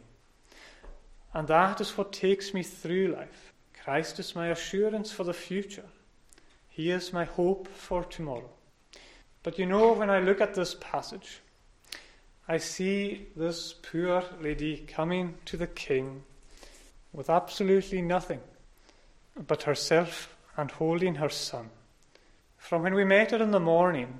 And 1.32 1.48
that 1.48 1.80
is 1.80 1.96
what 1.96 2.12
takes 2.12 2.54
me 2.54 2.62
through 2.62 3.08
life. 3.08 3.43
Christ 3.84 4.18
is 4.18 4.34
my 4.34 4.48
assurance 4.48 5.12
for 5.12 5.24
the 5.24 5.34
future. 5.34 5.84
He 6.70 6.90
is 6.90 7.12
my 7.12 7.24
hope 7.24 7.68
for 7.68 8.02
tomorrow. 8.02 8.48
But 9.42 9.58
you 9.58 9.66
know, 9.66 9.92
when 9.92 10.08
I 10.08 10.20
look 10.20 10.40
at 10.40 10.54
this 10.54 10.74
passage, 10.80 11.40
I 12.48 12.56
see 12.56 13.26
this 13.36 13.74
poor 13.74 14.24
lady 14.40 14.78
coming 14.88 15.34
to 15.44 15.58
the 15.58 15.66
king 15.66 16.22
with 17.12 17.28
absolutely 17.28 18.00
nothing 18.00 18.40
but 19.46 19.64
herself 19.64 20.34
and 20.56 20.70
holding 20.70 21.16
her 21.16 21.28
son. 21.28 21.68
From 22.56 22.84
when 22.84 22.94
we 22.94 23.04
met 23.04 23.32
her 23.32 23.42
in 23.42 23.50
the 23.50 23.60
morning, 23.60 24.18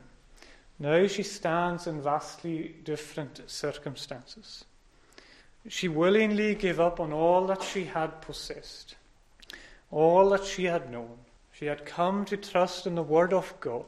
now 0.78 1.06
she 1.06 1.22
stands 1.22 1.86
in 1.86 2.02
vastly 2.02 2.74
different 2.84 3.40
circumstances. 3.46 4.66
She 5.68 5.88
willingly 5.88 6.54
gave 6.54 6.80
up 6.80 7.00
on 7.00 7.14
all 7.14 7.46
that 7.46 7.62
she 7.62 7.84
had 7.84 8.20
possessed, 8.20 8.96
all 9.94 10.30
that 10.30 10.44
she 10.44 10.64
had 10.64 10.90
known. 10.90 11.16
She 11.52 11.66
had 11.66 11.86
come 11.86 12.24
to 12.24 12.36
trust 12.36 12.84
in 12.84 12.96
the 12.96 13.02
Word 13.02 13.32
of 13.32 13.54
God, 13.60 13.84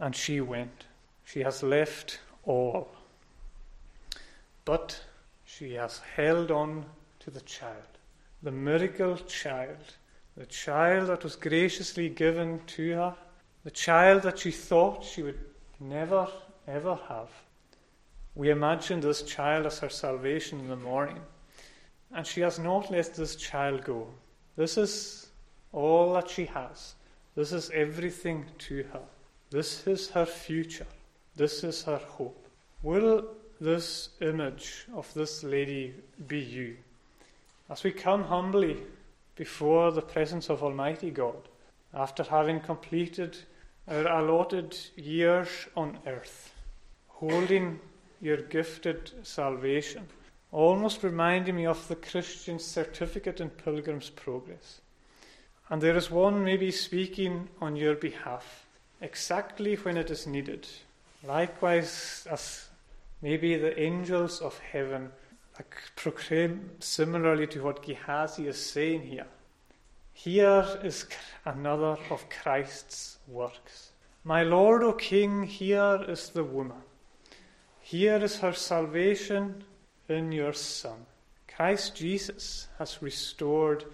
and 0.00 0.16
she 0.16 0.40
went. 0.40 0.84
She 1.24 1.40
has 1.40 1.62
left 1.62 2.18
all. 2.44 2.90
But 4.64 5.00
she 5.44 5.74
has 5.74 6.00
held 6.16 6.50
on 6.50 6.86
to 7.20 7.30
the 7.30 7.40
child, 7.42 7.98
the 8.42 8.50
miracle 8.50 9.16
child, 9.16 9.94
the 10.36 10.46
child 10.46 11.08
that 11.08 11.22
was 11.22 11.36
graciously 11.36 12.08
given 12.08 12.60
to 12.66 12.90
her, 12.94 13.14
the 13.62 13.70
child 13.70 14.22
that 14.22 14.40
she 14.40 14.50
thought 14.50 15.04
she 15.04 15.22
would 15.22 15.38
never, 15.78 16.26
ever 16.66 16.98
have. 17.08 17.30
We 18.34 18.50
imagine 18.50 19.00
this 19.00 19.22
child 19.22 19.66
as 19.66 19.78
her 19.78 19.88
salvation 19.88 20.58
in 20.58 20.68
the 20.68 20.74
morning, 20.74 21.20
and 22.12 22.26
she 22.26 22.40
has 22.40 22.58
not 22.58 22.90
let 22.90 23.14
this 23.14 23.36
child 23.36 23.84
go. 23.84 24.08
This 24.60 24.76
is 24.76 25.28
all 25.72 26.12
that 26.12 26.28
she 26.28 26.44
has. 26.44 26.94
This 27.34 27.50
is 27.50 27.70
everything 27.70 28.44
to 28.68 28.82
her. 28.92 29.00
This 29.48 29.86
is 29.86 30.10
her 30.10 30.26
future. 30.26 30.86
This 31.34 31.64
is 31.64 31.84
her 31.84 31.96
hope. 31.96 32.46
Will 32.82 33.24
this 33.58 34.10
image 34.20 34.84
of 34.94 35.14
this 35.14 35.42
lady 35.42 35.94
be 36.26 36.40
you. 36.40 36.76
As 37.70 37.82
we 37.84 37.90
come 37.90 38.24
humbly 38.24 38.76
before 39.34 39.92
the 39.92 40.02
presence 40.02 40.50
of 40.50 40.62
Almighty 40.62 41.10
God, 41.10 41.48
after 41.94 42.22
having 42.22 42.60
completed 42.60 43.38
our 43.88 44.06
allotted 44.08 44.76
years 44.94 45.48
on 45.74 45.96
earth, 46.06 46.52
holding 47.08 47.80
your 48.20 48.42
gifted 48.42 49.10
salvation, 49.22 50.06
almost 50.52 51.02
reminding 51.02 51.56
me 51.56 51.66
of 51.66 51.86
the 51.88 51.96
Christian 51.96 52.58
certificate 52.58 53.40
in 53.40 53.50
Pilgrim's 53.50 54.10
Progress. 54.10 54.80
And 55.68 55.80
there 55.80 55.96
is 55.96 56.10
one 56.10 56.44
maybe 56.44 56.70
speaking 56.70 57.48
on 57.60 57.76
your 57.76 57.94
behalf, 57.94 58.66
exactly 59.00 59.76
when 59.76 59.96
it 59.96 60.10
is 60.10 60.26
needed. 60.26 60.66
Likewise, 61.22 62.26
as 62.30 62.70
Maybe 63.22 63.56
the 63.56 63.78
angels 63.78 64.40
of 64.40 64.58
heaven 64.58 65.12
proclaim 65.94 66.70
similarly 66.78 67.46
to 67.48 67.62
what 67.62 67.82
Gehazi 67.82 68.46
is 68.46 68.58
saying 68.58 69.02
here. 69.02 69.26
Here 70.14 70.66
is 70.82 71.06
another 71.44 71.98
of 72.10 72.24
Christ's 72.30 73.18
works. 73.28 73.92
My 74.24 74.42
Lord, 74.42 74.82
O 74.82 74.94
King, 74.94 75.42
here 75.42 76.02
is 76.08 76.30
the 76.30 76.44
woman. 76.44 76.78
Here 77.82 78.16
is 78.16 78.38
her 78.40 78.54
salvation 78.54 79.64
in 80.10 80.32
your 80.32 80.52
Son. 80.52 81.06
Christ 81.48 81.94
Jesus 81.94 82.68
has 82.78 83.02
restored 83.02 83.84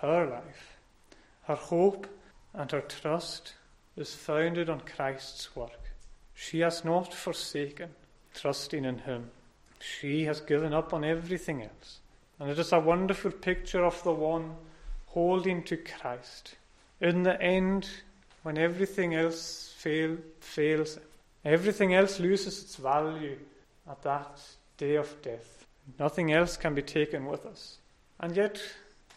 her 0.00 0.26
life. 0.26 0.76
Her 1.44 1.54
hope 1.54 2.06
and 2.54 2.70
her 2.70 2.80
trust 2.80 3.54
is 3.96 4.14
founded 4.14 4.68
on 4.68 4.80
Christ's 4.80 5.54
work. 5.56 5.90
She 6.34 6.60
has 6.60 6.84
not 6.84 7.12
forsaken 7.12 7.90
trusting 8.34 8.84
in 8.84 8.98
Him. 8.98 9.30
She 9.78 10.24
has 10.24 10.40
given 10.40 10.72
up 10.72 10.92
on 10.94 11.04
everything 11.04 11.62
else. 11.62 12.00
And 12.38 12.50
it 12.50 12.58
is 12.58 12.72
a 12.72 12.80
wonderful 12.80 13.30
picture 13.30 13.84
of 13.84 14.02
the 14.02 14.12
one 14.12 14.54
holding 15.06 15.62
to 15.64 15.76
Christ. 15.76 16.56
In 17.00 17.22
the 17.22 17.40
end, 17.40 17.88
when 18.42 18.58
everything 18.58 19.14
else 19.14 19.74
fail, 19.76 20.16
fails, 20.40 20.98
everything 21.44 21.94
else 21.94 22.18
loses 22.18 22.62
its 22.62 22.76
value 22.76 23.38
at 23.88 24.02
that 24.02 24.40
day 24.76 24.96
of 24.96 25.20
death. 25.22 25.61
Nothing 25.98 26.32
else 26.32 26.56
can 26.56 26.74
be 26.74 26.82
taken 26.82 27.26
with 27.26 27.44
us. 27.44 27.78
And 28.20 28.36
yet, 28.36 28.62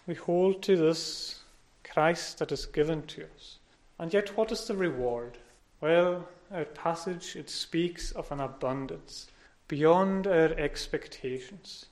we 0.08 0.15
hold 0.15 0.62
to 0.63 0.75
this 0.75 1.39
Christ 1.84 2.39
that 2.39 2.51
is 2.51 2.65
given 2.65 3.04
to 3.08 3.25
us. 3.36 3.58
And 3.99 4.13
yet, 4.13 4.36
what 4.38 4.51
is 4.51 4.65
the 4.65 4.75
reward? 4.75 5.38
Well, 5.82 6.28
our 6.51 6.65
passage, 6.65 7.36
it 7.36 7.49
speaks 7.49 8.12
of 8.12 8.32
an 8.32 8.39
abundance 8.39 9.28
beyond 9.67 10.28
our 10.28 10.54
expectations. 10.54 11.86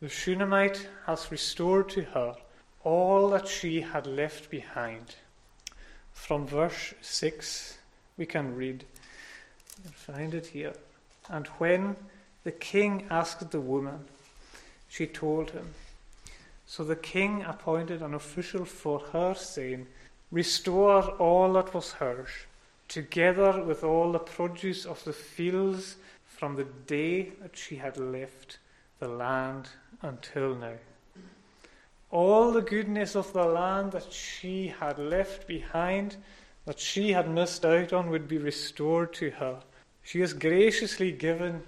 The 0.00 0.08
Shunammite 0.08 0.88
has 1.06 1.30
restored 1.30 1.88
to 1.90 2.02
her 2.02 2.36
all 2.82 3.30
that 3.30 3.48
she 3.48 3.80
had 3.80 4.06
left 4.06 4.50
behind. 4.50 5.16
From 6.12 6.46
verse 6.46 6.94
6, 7.00 7.78
we 8.16 8.26
can 8.26 8.54
read, 8.54 8.84
find 9.92 10.34
it 10.34 10.46
here. 10.46 10.74
And 11.28 11.46
when 11.58 11.96
the 12.44 12.52
king 12.52 13.06
asked 13.10 13.50
the 13.50 13.60
woman, 13.60 14.04
she 14.88 15.06
told 15.06 15.50
him. 15.50 15.74
So 16.66 16.84
the 16.84 16.96
king 16.96 17.42
appointed 17.42 18.02
an 18.02 18.14
official 18.14 18.64
for 18.64 19.00
her, 19.12 19.34
saying, 19.34 19.86
Restore 20.30 21.02
all 21.12 21.52
that 21.54 21.74
was 21.74 21.92
hers 21.92 22.28
together 22.88 23.62
with 23.62 23.82
all 23.82 24.12
the 24.12 24.18
produce 24.18 24.84
of 24.84 25.02
the 25.04 25.12
fields 25.12 25.96
from 26.26 26.56
the 26.56 26.64
day 26.86 27.32
that 27.40 27.56
she 27.56 27.76
had 27.76 27.96
left 27.96 28.58
the 28.98 29.08
land 29.08 29.68
until 30.02 30.54
now. 30.54 30.74
All 32.10 32.52
the 32.52 32.62
goodness 32.62 33.16
of 33.16 33.32
the 33.32 33.44
land 33.44 33.92
that 33.92 34.12
she 34.12 34.68
had 34.68 34.98
left 34.98 35.48
behind, 35.48 36.16
that 36.66 36.78
she 36.78 37.12
had 37.12 37.28
missed 37.28 37.64
out 37.64 37.92
on, 37.92 38.10
would 38.10 38.28
be 38.28 38.38
restored 38.38 39.12
to 39.14 39.30
her. 39.30 39.60
She 40.02 40.20
is 40.20 40.32
graciously 40.32 41.10
given 41.10 41.62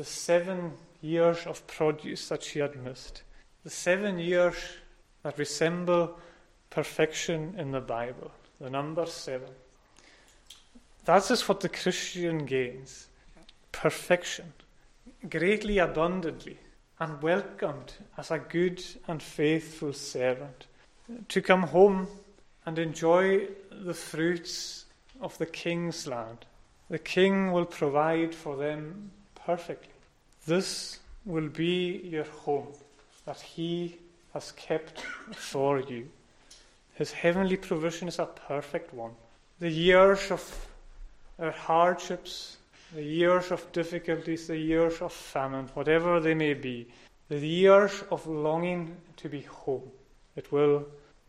the 0.00 0.06
seven 0.06 0.72
years 1.02 1.46
of 1.46 1.66
produce 1.66 2.30
that 2.30 2.42
she 2.42 2.58
had 2.58 2.74
missed. 2.82 3.22
The 3.64 3.68
seven 3.68 4.18
years 4.18 4.56
that 5.22 5.36
resemble 5.36 6.18
perfection 6.70 7.54
in 7.58 7.70
the 7.70 7.82
Bible, 7.82 8.30
the 8.58 8.70
number 8.70 9.04
seven. 9.04 9.50
That 11.04 11.30
is 11.30 11.46
what 11.46 11.60
the 11.60 11.68
Christian 11.68 12.46
gains 12.46 13.08
perfection, 13.72 14.54
greatly 15.28 15.76
abundantly, 15.76 16.56
and 16.98 17.20
welcomed 17.20 17.92
as 18.16 18.30
a 18.30 18.38
good 18.38 18.82
and 19.06 19.22
faithful 19.22 19.92
servant, 19.92 20.66
to 21.28 21.42
come 21.42 21.64
home 21.64 22.08
and 22.64 22.78
enjoy 22.78 23.48
the 23.70 23.92
fruits 23.92 24.86
of 25.20 25.36
the 25.36 25.44
king's 25.44 26.06
land. 26.06 26.46
The 26.88 26.98
king 26.98 27.52
will 27.52 27.66
provide 27.66 28.34
for 28.34 28.56
them 28.56 29.10
perfectly. 29.34 29.89
This 30.46 30.98
will 31.24 31.48
be 31.48 32.00
your 32.04 32.24
home 32.24 32.68
that 33.26 33.40
He 33.40 33.98
has 34.32 34.52
kept 34.52 35.00
for 35.34 35.80
you. 35.80 36.08
His 36.94 37.12
heavenly 37.12 37.56
provision 37.56 38.08
is 38.08 38.18
a 38.18 38.26
perfect 38.26 38.94
one. 38.94 39.12
The 39.58 39.70
years 39.70 40.30
of 40.30 40.66
our 41.38 41.50
hardships, 41.50 42.56
the 42.94 43.02
years 43.02 43.50
of 43.50 43.70
difficulties, 43.72 44.46
the 44.46 44.56
years 44.56 45.00
of 45.00 45.12
famine, 45.12 45.68
whatever 45.74 46.20
they 46.20 46.34
may 46.34 46.54
be, 46.54 46.88
the 47.28 47.38
years 47.38 48.02
of 48.10 48.26
longing 48.26 48.96
to 49.16 49.28
be 49.28 49.42
home, 49.42 49.90
it 50.36 50.50
will 50.50 50.84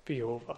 be 0.05 0.21
over, 0.21 0.55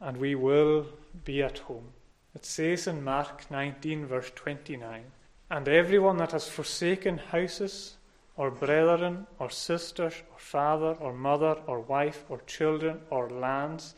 and 0.00 0.16
we 0.16 0.34
will 0.34 0.86
be 1.24 1.42
at 1.42 1.58
home. 1.58 1.86
It 2.34 2.44
says 2.44 2.86
in 2.86 3.04
Mark 3.04 3.50
19, 3.50 4.06
verse 4.06 4.30
29 4.34 5.04
And 5.50 5.66
everyone 5.66 6.18
that 6.18 6.30
has 6.30 6.48
forsaken 6.48 7.18
houses, 7.18 7.96
or 8.36 8.50
brethren, 8.50 9.26
or 9.38 9.50
sisters, 9.50 10.14
or 10.32 10.38
father, 10.38 10.96
or 11.00 11.12
mother, 11.12 11.56
or 11.66 11.80
wife, 11.80 12.24
or 12.28 12.40
children, 12.46 13.00
or 13.10 13.28
lands, 13.28 13.94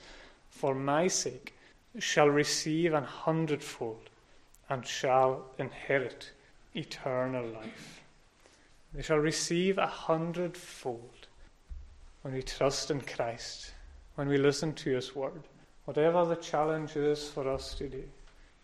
for 0.48 0.74
my 0.74 1.08
sake, 1.08 1.54
shall 1.98 2.28
receive 2.28 2.94
an 2.94 3.04
hundredfold, 3.04 4.08
and 4.70 4.86
shall 4.86 5.44
inherit 5.58 6.30
eternal 6.74 7.46
life. 7.46 8.00
They 8.94 9.02
shall 9.02 9.18
receive 9.18 9.76
a 9.76 9.86
hundredfold 9.86 11.26
when 12.22 12.32
we 12.32 12.42
trust 12.42 12.90
in 12.90 13.02
Christ, 13.02 13.72
when 14.14 14.28
we 14.28 14.38
listen 14.38 14.72
to 14.74 14.90
His 14.90 15.14
word, 15.14 15.42
whatever 15.84 16.24
the 16.24 16.36
challenge 16.36 16.96
is 16.96 17.28
for 17.28 17.46
us 17.48 17.74
today. 17.74 18.04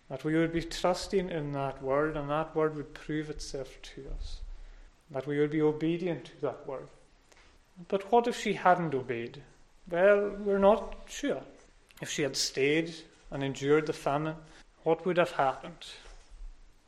That 0.09 0.25
we 0.25 0.37
would 0.37 0.53
be 0.53 0.63
trusting 0.63 1.31
in 1.31 1.53
that 1.53 1.83
word 1.83 2.17
and 2.17 2.31
that 2.31 2.57
word 2.57 2.77
would 2.77 2.95
prove 2.95 3.29
itself 3.29 3.79
to 3.95 4.07
us. 4.19 4.41
That 5.11 5.27
we 5.27 5.39
would 5.39 5.51
be 5.51 5.63
obedient 5.63 6.27
to 6.27 6.41
that 6.43 6.67
word. 6.67 6.89
But 7.89 8.11
what 8.11 8.27
if 8.27 8.41
she 8.41 8.55
hadn't 8.55 8.95
obeyed? 8.95 9.43
Well, 9.91 10.31
we're 10.39 10.59
not 10.59 10.97
sure. 11.09 11.43
If 12.01 12.11
she 12.11 12.23
had 12.23 12.37
stayed 12.37 12.95
and 13.31 13.43
endured 13.43 13.87
the 13.87 13.93
famine, 13.93 14.37
what 14.83 15.05
would 15.05 15.17
have 15.17 15.33
happened? 15.33 15.87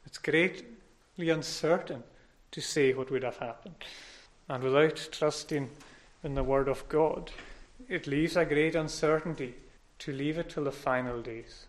It's 0.06 0.18
greatly 0.18 1.30
uncertain 1.30 2.02
to 2.52 2.60
say 2.60 2.92
what 2.92 3.10
would 3.10 3.22
have 3.22 3.36
happened. 3.36 3.84
And 4.48 4.64
without 4.64 5.08
trusting 5.12 5.70
in 6.24 6.34
the 6.34 6.42
Word 6.42 6.68
of 6.68 6.88
God, 6.88 7.30
it 7.88 8.06
leaves 8.06 8.36
a 8.36 8.44
great 8.44 8.74
uncertainty 8.74 9.54
to 10.00 10.12
leave 10.12 10.38
it 10.38 10.50
till 10.50 10.64
the 10.64 10.72
final 10.72 11.20
days. 11.22 11.66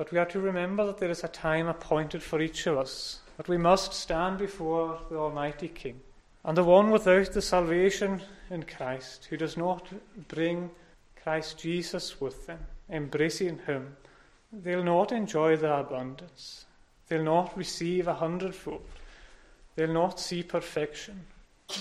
But 0.00 0.12
we 0.12 0.18
are 0.18 0.24
to 0.24 0.40
remember 0.40 0.86
that 0.86 0.96
there 0.96 1.10
is 1.10 1.24
a 1.24 1.28
time 1.28 1.68
appointed 1.68 2.22
for 2.22 2.40
each 2.40 2.66
of 2.66 2.78
us, 2.78 3.20
that 3.36 3.48
we 3.48 3.58
must 3.58 3.92
stand 3.92 4.38
before 4.38 4.98
the 5.10 5.18
Almighty 5.18 5.68
King. 5.68 6.00
And 6.42 6.56
the 6.56 6.64
one 6.64 6.88
without 6.88 7.32
the 7.32 7.42
salvation 7.42 8.22
in 8.48 8.62
Christ, 8.62 9.26
who 9.26 9.36
does 9.36 9.58
not 9.58 9.88
bring 10.26 10.70
Christ 11.22 11.58
Jesus 11.58 12.18
with 12.18 12.46
them, 12.46 12.60
embracing 12.88 13.58
Him, 13.66 13.94
they'll 14.50 14.82
not 14.82 15.12
enjoy 15.12 15.58
the 15.58 15.70
abundance. 15.70 16.64
They'll 17.08 17.22
not 17.22 17.54
receive 17.54 18.08
a 18.08 18.14
hundredfold. 18.14 18.86
They'll 19.76 19.92
not 19.92 20.18
see 20.18 20.42
perfection, 20.42 21.26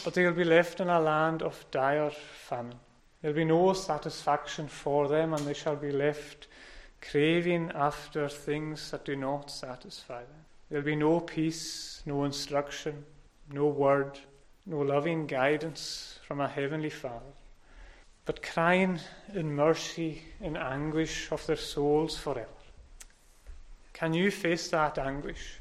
but 0.03 0.13
they'll 0.13 0.33
be 0.33 0.43
left 0.43 0.81
in 0.81 0.89
a 0.89 0.99
land 0.99 1.41
of 1.41 1.63
dire 1.71 2.09
famine. 2.09 2.81
There'll 3.21 3.37
be 3.37 3.45
no 3.45 3.71
satisfaction 3.71 4.67
for 4.67 5.07
them, 5.07 5.33
and 5.33 5.47
they 5.47 5.53
shall 5.53 5.77
be 5.77 5.93
left 5.93 6.47
craving 7.01 7.71
after 7.73 8.27
things 8.29 8.91
that 8.91 9.05
do 9.05 9.15
not 9.15 9.51
satisfy 9.51 10.19
them. 10.19 10.45
There'll 10.69 10.85
be 10.85 10.95
no 10.95 11.19
peace, 11.19 12.01
no 12.05 12.23
instruction, 12.23 13.05
no 13.51 13.67
word, 13.67 14.19
no 14.65 14.79
loving 14.79 15.25
guidance 15.25 16.19
from 16.27 16.39
a 16.39 16.47
heavenly 16.47 16.89
Father, 16.89 17.33
but 18.25 18.43
crying 18.43 18.99
in 19.33 19.55
mercy, 19.55 20.21
in 20.39 20.55
anguish 20.55 21.31
of 21.31 21.45
their 21.47 21.55
souls 21.55 22.17
forever. 22.17 22.47
Can 23.93 24.13
you 24.13 24.29
face 24.29 24.69
that 24.69 24.97
anguish? 24.97 25.55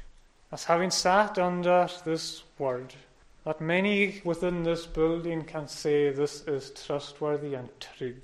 As 0.51 0.63
having 0.65 0.91
sat 0.91 1.37
under 1.37 1.89
this 2.05 2.43
word, 2.57 2.93
that 3.45 3.61
many 3.61 4.21
within 4.23 4.63
this 4.63 4.85
building 4.85 5.43
can 5.43 5.67
say 5.67 6.11
this 6.11 6.43
is 6.47 6.71
trustworthy 6.71 7.55
and 7.55 7.69
true, 7.79 8.15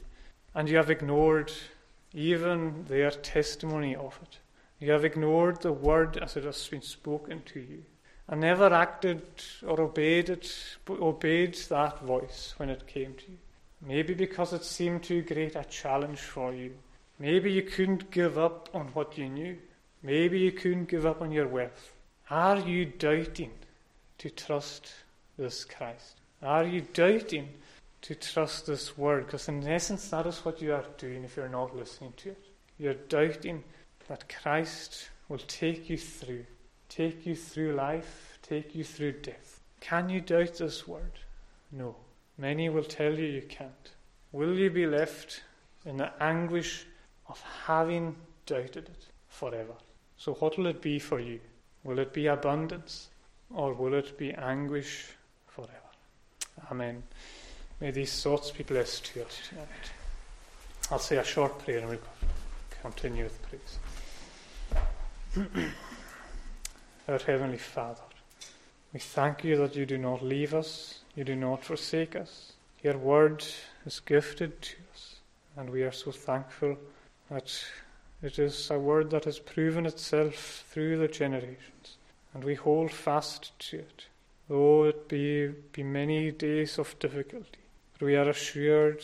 and 0.54 0.70
you 0.70 0.78
have 0.78 0.92
ignored 0.92 1.52
even 2.16 2.86
their 2.88 3.12
testimony 3.12 3.96
of 3.96 4.18
it. 4.24 4.40
You 4.80 4.92
have 4.94 5.06
ignored 5.06 5.62
the 5.62 5.74
word 5.74 6.18
as 6.18 6.38
it 6.38 6.46
has 6.46 6.68
been 6.68 6.82
spoken 6.82 7.44
to 7.48 7.60
you, 7.60 7.84
and 8.28 8.42
never 8.42 8.74
acted 8.74 9.22
or 9.68 9.82
obeyed 9.82 10.30
it, 10.30 10.52
obeyed 10.90 11.56
that 11.70 12.00
voice 12.00 12.54
when 12.58 12.70
it 12.70 12.88
came 12.88 13.14
to 13.16 13.32
you. 13.32 13.38
Maybe 13.86 14.14
because 14.14 14.54
it 14.54 14.64
seemed 14.64 15.04
too 15.04 15.22
great 15.22 15.56
a 15.56 15.66
challenge 15.66 16.20
for 16.20 16.54
you. 16.54 16.74
Maybe 17.20 17.52
you 17.52 17.62
couldn't 17.62 18.10
give 18.12 18.38
up 18.38 18.70
on 18.74 18.88
what 18.88 19.18
you 19.18 19.30
knew. 19.30 19.58
Maybe 20.02 20.40
you 20.40 20.52
couldn't 20.52 20.90
give 20.90 21.06
up 21.06 21.22
on 21.22 21.32
your 21.32 21.48
wealth. 21.48 21.94
Are 22.30 22.60
you 22.60 22.86
doubting 22.86 23.52
to 24.20 24.30
trust 24.30 24.92
this 25.38 25.66
Christ? 25.66 26.22
Are 26.42 26.66
you 26.66 26.82
doubting 26.82 27.50
to 28.06 28.14
trust 28.14 28.68
this 28.68 28.96
word, 28.96 29.26
because 29.26 29.48
in 29.48 29.68
essence, 29.68 30.10
that 30.10 30.28
is 30.28 30.46
what 30.46 30.62
you 30.62 30.72
are 30.74 30.86
doing 31.00 31.24
if 31.24 31.36
you're 31.36 31.50
not 31.50 31.76
listening 31.76 32.14
to 32.18 32.30
it. 32.30 32.46
You're 32.78 32.94
doubting 32.94 33.64
that 34.08 34.32
Christ 34.32 35.10
will 35.28 35.40
take 35.40 35.90
you 35.90 35.98
through, 35.98 36.46
take 36.88 37.26
you 37.26 37.36
through 37.36 37.74
life, 37.74 38.38
take 38.44 38.76
you 38.76 38.84
through 38.84 39.14
death. 39.14 39.60
Can 39.80 40.08
you 40.10 40.22
doubt 40.22 40.60
this 40.60 40.88
word? 40.88 41.14
No. 41.72 41.96
Many 42.38 42.70
will 42.70 42.84
tell 42.84 43.12
you 43.12 43.26
you 43.26 43.42
can't. 43.42 43.92
Will 44.32 44.54
you 44.54 44.70
be 44.70 44.86
left 44.86 45.42
in 45.84 45.98
the 45.98 46.12
anguish 46.22 46.86
of 47.28 47.42
having 47.66 48.16
doubted 48.46 48.90
it 48.90 49.08
forever? 49.30 49.74
So, 50.18 50.34
what 50.36 50.60
will 50.60 50.68
it 50.68 50.82
be 50.82 51.00
for 51.00 51.20
you? 51.20 51.40
Will 51.84 51.98
it 51.98 52.14
be 52.14 52.28
abundance 52.28 53.08
or 53.52 53.74
will 53.74 53.96
it 53.96 54.16
be 54.16 54.32
anguish 54.34 55.08
forever? 55.48 55.72
Amen. 56.70 57.02
May 57.82 57.92
these 57.92 58.24
thoughts 58.24 58.52
be 58.52 58.64
blessed 58.64 59.06
to 59.08 59.26
us 59.26 59.42
tonight. 59.50 59.92
I'll 60.90 60.98
say 60.98 61.18
a 61.18 61.26
short 61.26 61.60
prayer 61.60 61.80
and 61.80 61.90
we'll 61.90 62.00
continue 62.82 63.26
with 63.26 63.38
praise. 63.42 63.80
Our 67.10 67.20
Heavenly 67.20 67.58
Father, 67.58 68.02
we 68.94 69.02
thank 69.02 69.44
you 69.44 69.58
that 69.58 69.76
you 69.76 69.86
do 69.86 69.98
not 69.98 70.24
leave 70.24 70.54
us, 70.54 71.00
you 71.16 71.26
do 71.26 71.36
not 71.36 71.66
forsake 71.66 72.16
us. 72.16 72.54
Your 72.82 72.98
word 72.98 73.46
is 73.86 74.00
gifted 74.00 74.62
to 74.62 74.76
us, 74.94 75.16
and 75.58 75.70
we 75.70 75.84
are 75.84 75.92
so 75.92 76.12
thankful 76.12 76.78
that 77.30 77.62
it 78.22 78.40
is 78.40 78.72
a 78.72 78.80
word 78.80 79.10
that 79.10 79.26
has 79.26 79.40
proven 79.40 79.86
itself 79.86 80.64
through 80.70 80.98
the 80.98 81.10
generations, 81.10 81.98
and 82.34 82.42
we 82.42 82.56
hold 82.56 82.92
fast 82.92 83.52
to 83.72 83.80
it, 83.80 84.06
though 84.48 84.86
it 84.86 85.10
be, 85.10 85.48
be 85.74 85.84
many 85.84 86.32
days 86.32 86.80
of 86.80 86.98
difficulty 87.00 87.65
but 87.98 88.06
we 88.06 88.16
are 88.16 88.30
assured 88.30 89.04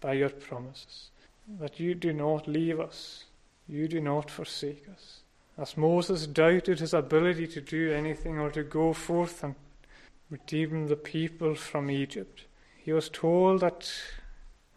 by 0.00 0.14
your 0.14 0.30
promises 0.30 1.10
that 1.58 1.80
you 1.80 1.94
do 1.94 2.12
not 2.12 2.46
leave 2.46 2.80
us, 2.80 3.24
you 3.68 3.88
do 3.88 4.00
not 4.00 4.30
forsake 4.30 4.86
us. 4.92 5.20
As 5.58 5.76
Moses 5.76 6.26
doubted 6.26 6.80
his 6.80 6.94
ability 6.94 7.46
to 7.48 7.60
do 7.60 7.92
anything 7.92 8.38
or 8.38 8.50
to 8.50 8.62
go 8.62 8.92
forth 8.92 9.44
and 9.44 9.54
redeem 10.30 10.86
the 10.86 10.96
people 10.96 11.54
from 11.54 11.90
Egypt, 11.90 12.44
he 12.78 12.92
was 12.92 13.08
told 13.08 13.60
that 13.60 13.92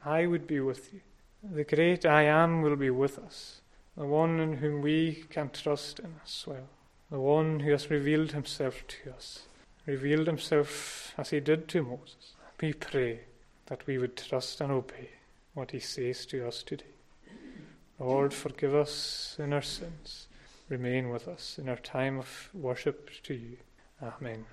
I 0.03 0.26
would 0.26 0.45
be 0.45 0.59
with 0.59 0.93
you. 0.93 1.01
The 1.43 1.64
great 1.64 2.05
I 2.05 2.24
am 2.24 2.61
will 2.61 2.76
be 2.76 2.89
with 2.89 3.18
us, 3.20 3.61
the 3.95 4.05
one 4.05 4.39
in 4.39 4.57
whom 4.57 4.82
we 4.82 5.24
can 5.30 5.49
trust 5.49 5.99
in 5.99 6.16
as 6.24 6.43
well, 6.45 6.68
the 7.09 7.20
one 7.20 7.61
who 7.61 7.72
has 7.72 7.89
revealed 7.89 8.32
himself 8.32 8.84
to 8.88 9.14
us, 9.14 9.43
revealed 9.86 10.28
himself 10.28 11.14
as 11.18 11.30
he 11.30 11.39
did 11.39 11.68
to 11.70 11.84
Moses. 11.84 12.34
We 12.59 12.74
pray 12.74 13.20
that 13.74 13.88
we 13.88 13.98
would 13.98 14.16
trust 14.16 14.62
and 14.62 14.72
obey 14.72 15.10
what 15.56 15.72
He 15.72 15.80
says 15.80 16.28
to 16.28 16.48
us 16.48 16.62
today. 16.62 16.94
Lord, 18.00 18.32
forgive 18.32 18.76
us 18.76 19.36
in 19.40 19.52
our 19.52 19.64
sins. 19.64 20.28
Remain 20.70 21.10
with 21.10 21.28
us 21.28 21.58
in 21.58 21.68
our 21.68 21.78
time 21.78 22.20
of 22.20 22.50
worship 22.54 23.10
to 23.24 23.34
you. 23.34 23.58
Amen. 24.00 24.46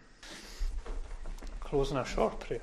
Closing 1.60 1.98
our 1.98 2.06
short 2.06 2.40
prayer. 2.40 2.62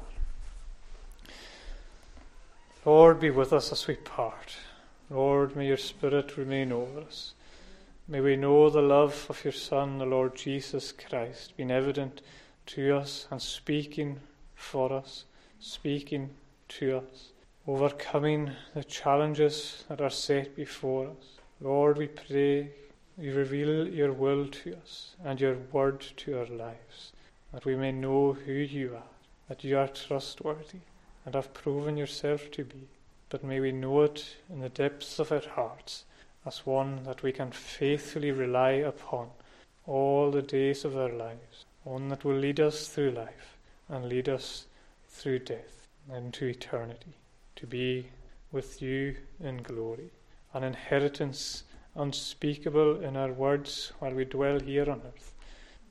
Lord, 2.84 3.20
be 3.20 3.30
with 3.30 3.54
us 3.54 3.72
as 3.72 3.86
we 3.86 3.94
part. 3.94 4.58
Lord, 5.12 5.56
may 5.56 5.68
your 5.68 5.78
Spirit 5.78 6.38
remain 6.38 6.72
over 6.72 7.02
us. 7.02 7.36
May 8.08 8.20
we 8.20 8.36
know 8.36 8.72
the 8.72 8.82
love 8.82 9.28
of 9.30 9.44
your 9.44 9.54
Son, 9.54 10.00
the 10.00 10.08
Lord 10.08 10.36
Jesus 10.36 10.92
Christ, 10.92 11.56
being 11.56 11.70
evident 11.70 12.24
to 12.66 12.98
us 12.98 13.28
and 13.30 13.40
speaking 13.40 14.22
for 14.56 14.92
us 14.92 15.26
speaking 15.60 16.30
to 16.68 16.98
us, 16.98 17.32
overcoming 17.68 18.52
the 18.74 18.84
challenges 18.84 19.84
that 19.90 20.02
are 20.02 20.10
set 20.10 20.56
before 20.56 21.08
us. 21.08 21.40
Lord, 21.60 21.98
we 21.98 22.08
pray 22.08 22.70
you 23.18 23.34
reveal 23.34 23.88
your 23.88 24.14
will 24.14 24.48
to 24.48 24.76
us 24.76 25.16
and 25.24 25.42
your 25.42 25.58
word 25.72 26.02
to 26.18 26.40
our 26.40 26.46
lives, 26.46 27.14
that 27.52 27.66
we 27.66 27.76
may 27.76 27.92
know 27.92 28.34
who 28.34 28.52
you 28.52 28.96
are, 28.96 29.12
that 29.50 29.64
you 29.64 29.78
are 29.78 29.88
trustworthy 29.88 30.82
and 31.26 31.34
have 31.34 31.54
proven 31.54 31.98
yourself 31.98 32.52
to 32.52 32.64
be, 32.64 32.88
but 33.30 33.44
may 33.44 33.60
we 33.60 33.72
know 33.72 34.04
it 34.04 34.36
in 34.50 34.60
the 34.60 34.70
depths 34.70 35.20
of 35.20 35.32
our 35.32 35.48
hearts 35.56 36.06
as 36.46 36.66
one 36.66 37.04
that 37.04 37.24
we 37.24 37.32
can 37.32 37.52
faithfully 37.52 38.32
rely 38.32 38.72
upon 38.72 39.30
all 39.86 40.30
the 40.32 40.42
days 40.42 40.86
of 40.86 40.96
our 40.96 41.12
lives, 41.12 41.66
one 41.84 42.10
that 42.10 42.24
will 42.24 42.36
lead 42.36 42.60
us 42.60 42.88
through 42.88 43.12
life 43.12 43.58
and 43.90 44.08
lead 44.08 44.30
us 44.30 44.66
through 45.10 45.40
death 45.40 45.77
into 46.14 46.46
eternity, 46.46 47.16
to 47.56 47.68
be 47.68 48.08
with 48.52 48.82
you 48.82 49.16
in 49.40 49.58
glory, 49.58 50.12
an 50.54 50.64
inheritance 50.64 51.64
unspeakable 51.96 53.02
in 53.02 53.18
our 53.18 53.32
words 53.32 53.92
while 54.00 54.14
we 54.14 54.24
dwell 54.24 54.60
here 54.60 54.90
on 54.90 55.02
earth, 55.06 55.34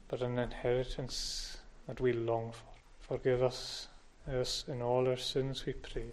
but 0.08 0.22
an 0.22 0.38
inheritance 0.38 1.58
that 1.86 2.00
we 2.00 2.12
long 2.12 2.52
for. 2.52 3.16
Forgive 3.16 3.42
us, 3.42 3.88
us 4.32 4.64
in 4.68 4.82
all 4.82 5.06
our 5.08 5.16
sins, 5.16 5.66
we 5.66 5.72
pray, 5.72 6.12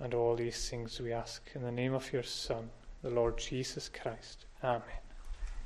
and 0.00 0.14
all 0.14 0.36
these 0.36 0.68
things 0.68 1.00
we 1.00 1.12
ask 1.12 1.42
in 1.54 1.62
the 1.62 1.72
name 1.72 1.94
of 1.94 2.12
your 2.12 2.22
Son, 2.22 2.68
the 3.02 3.10
Lord 3.10 3.38
Jesus 3.38 3.88
Christ. 3.88 4.44
Amen. 4.62 5.07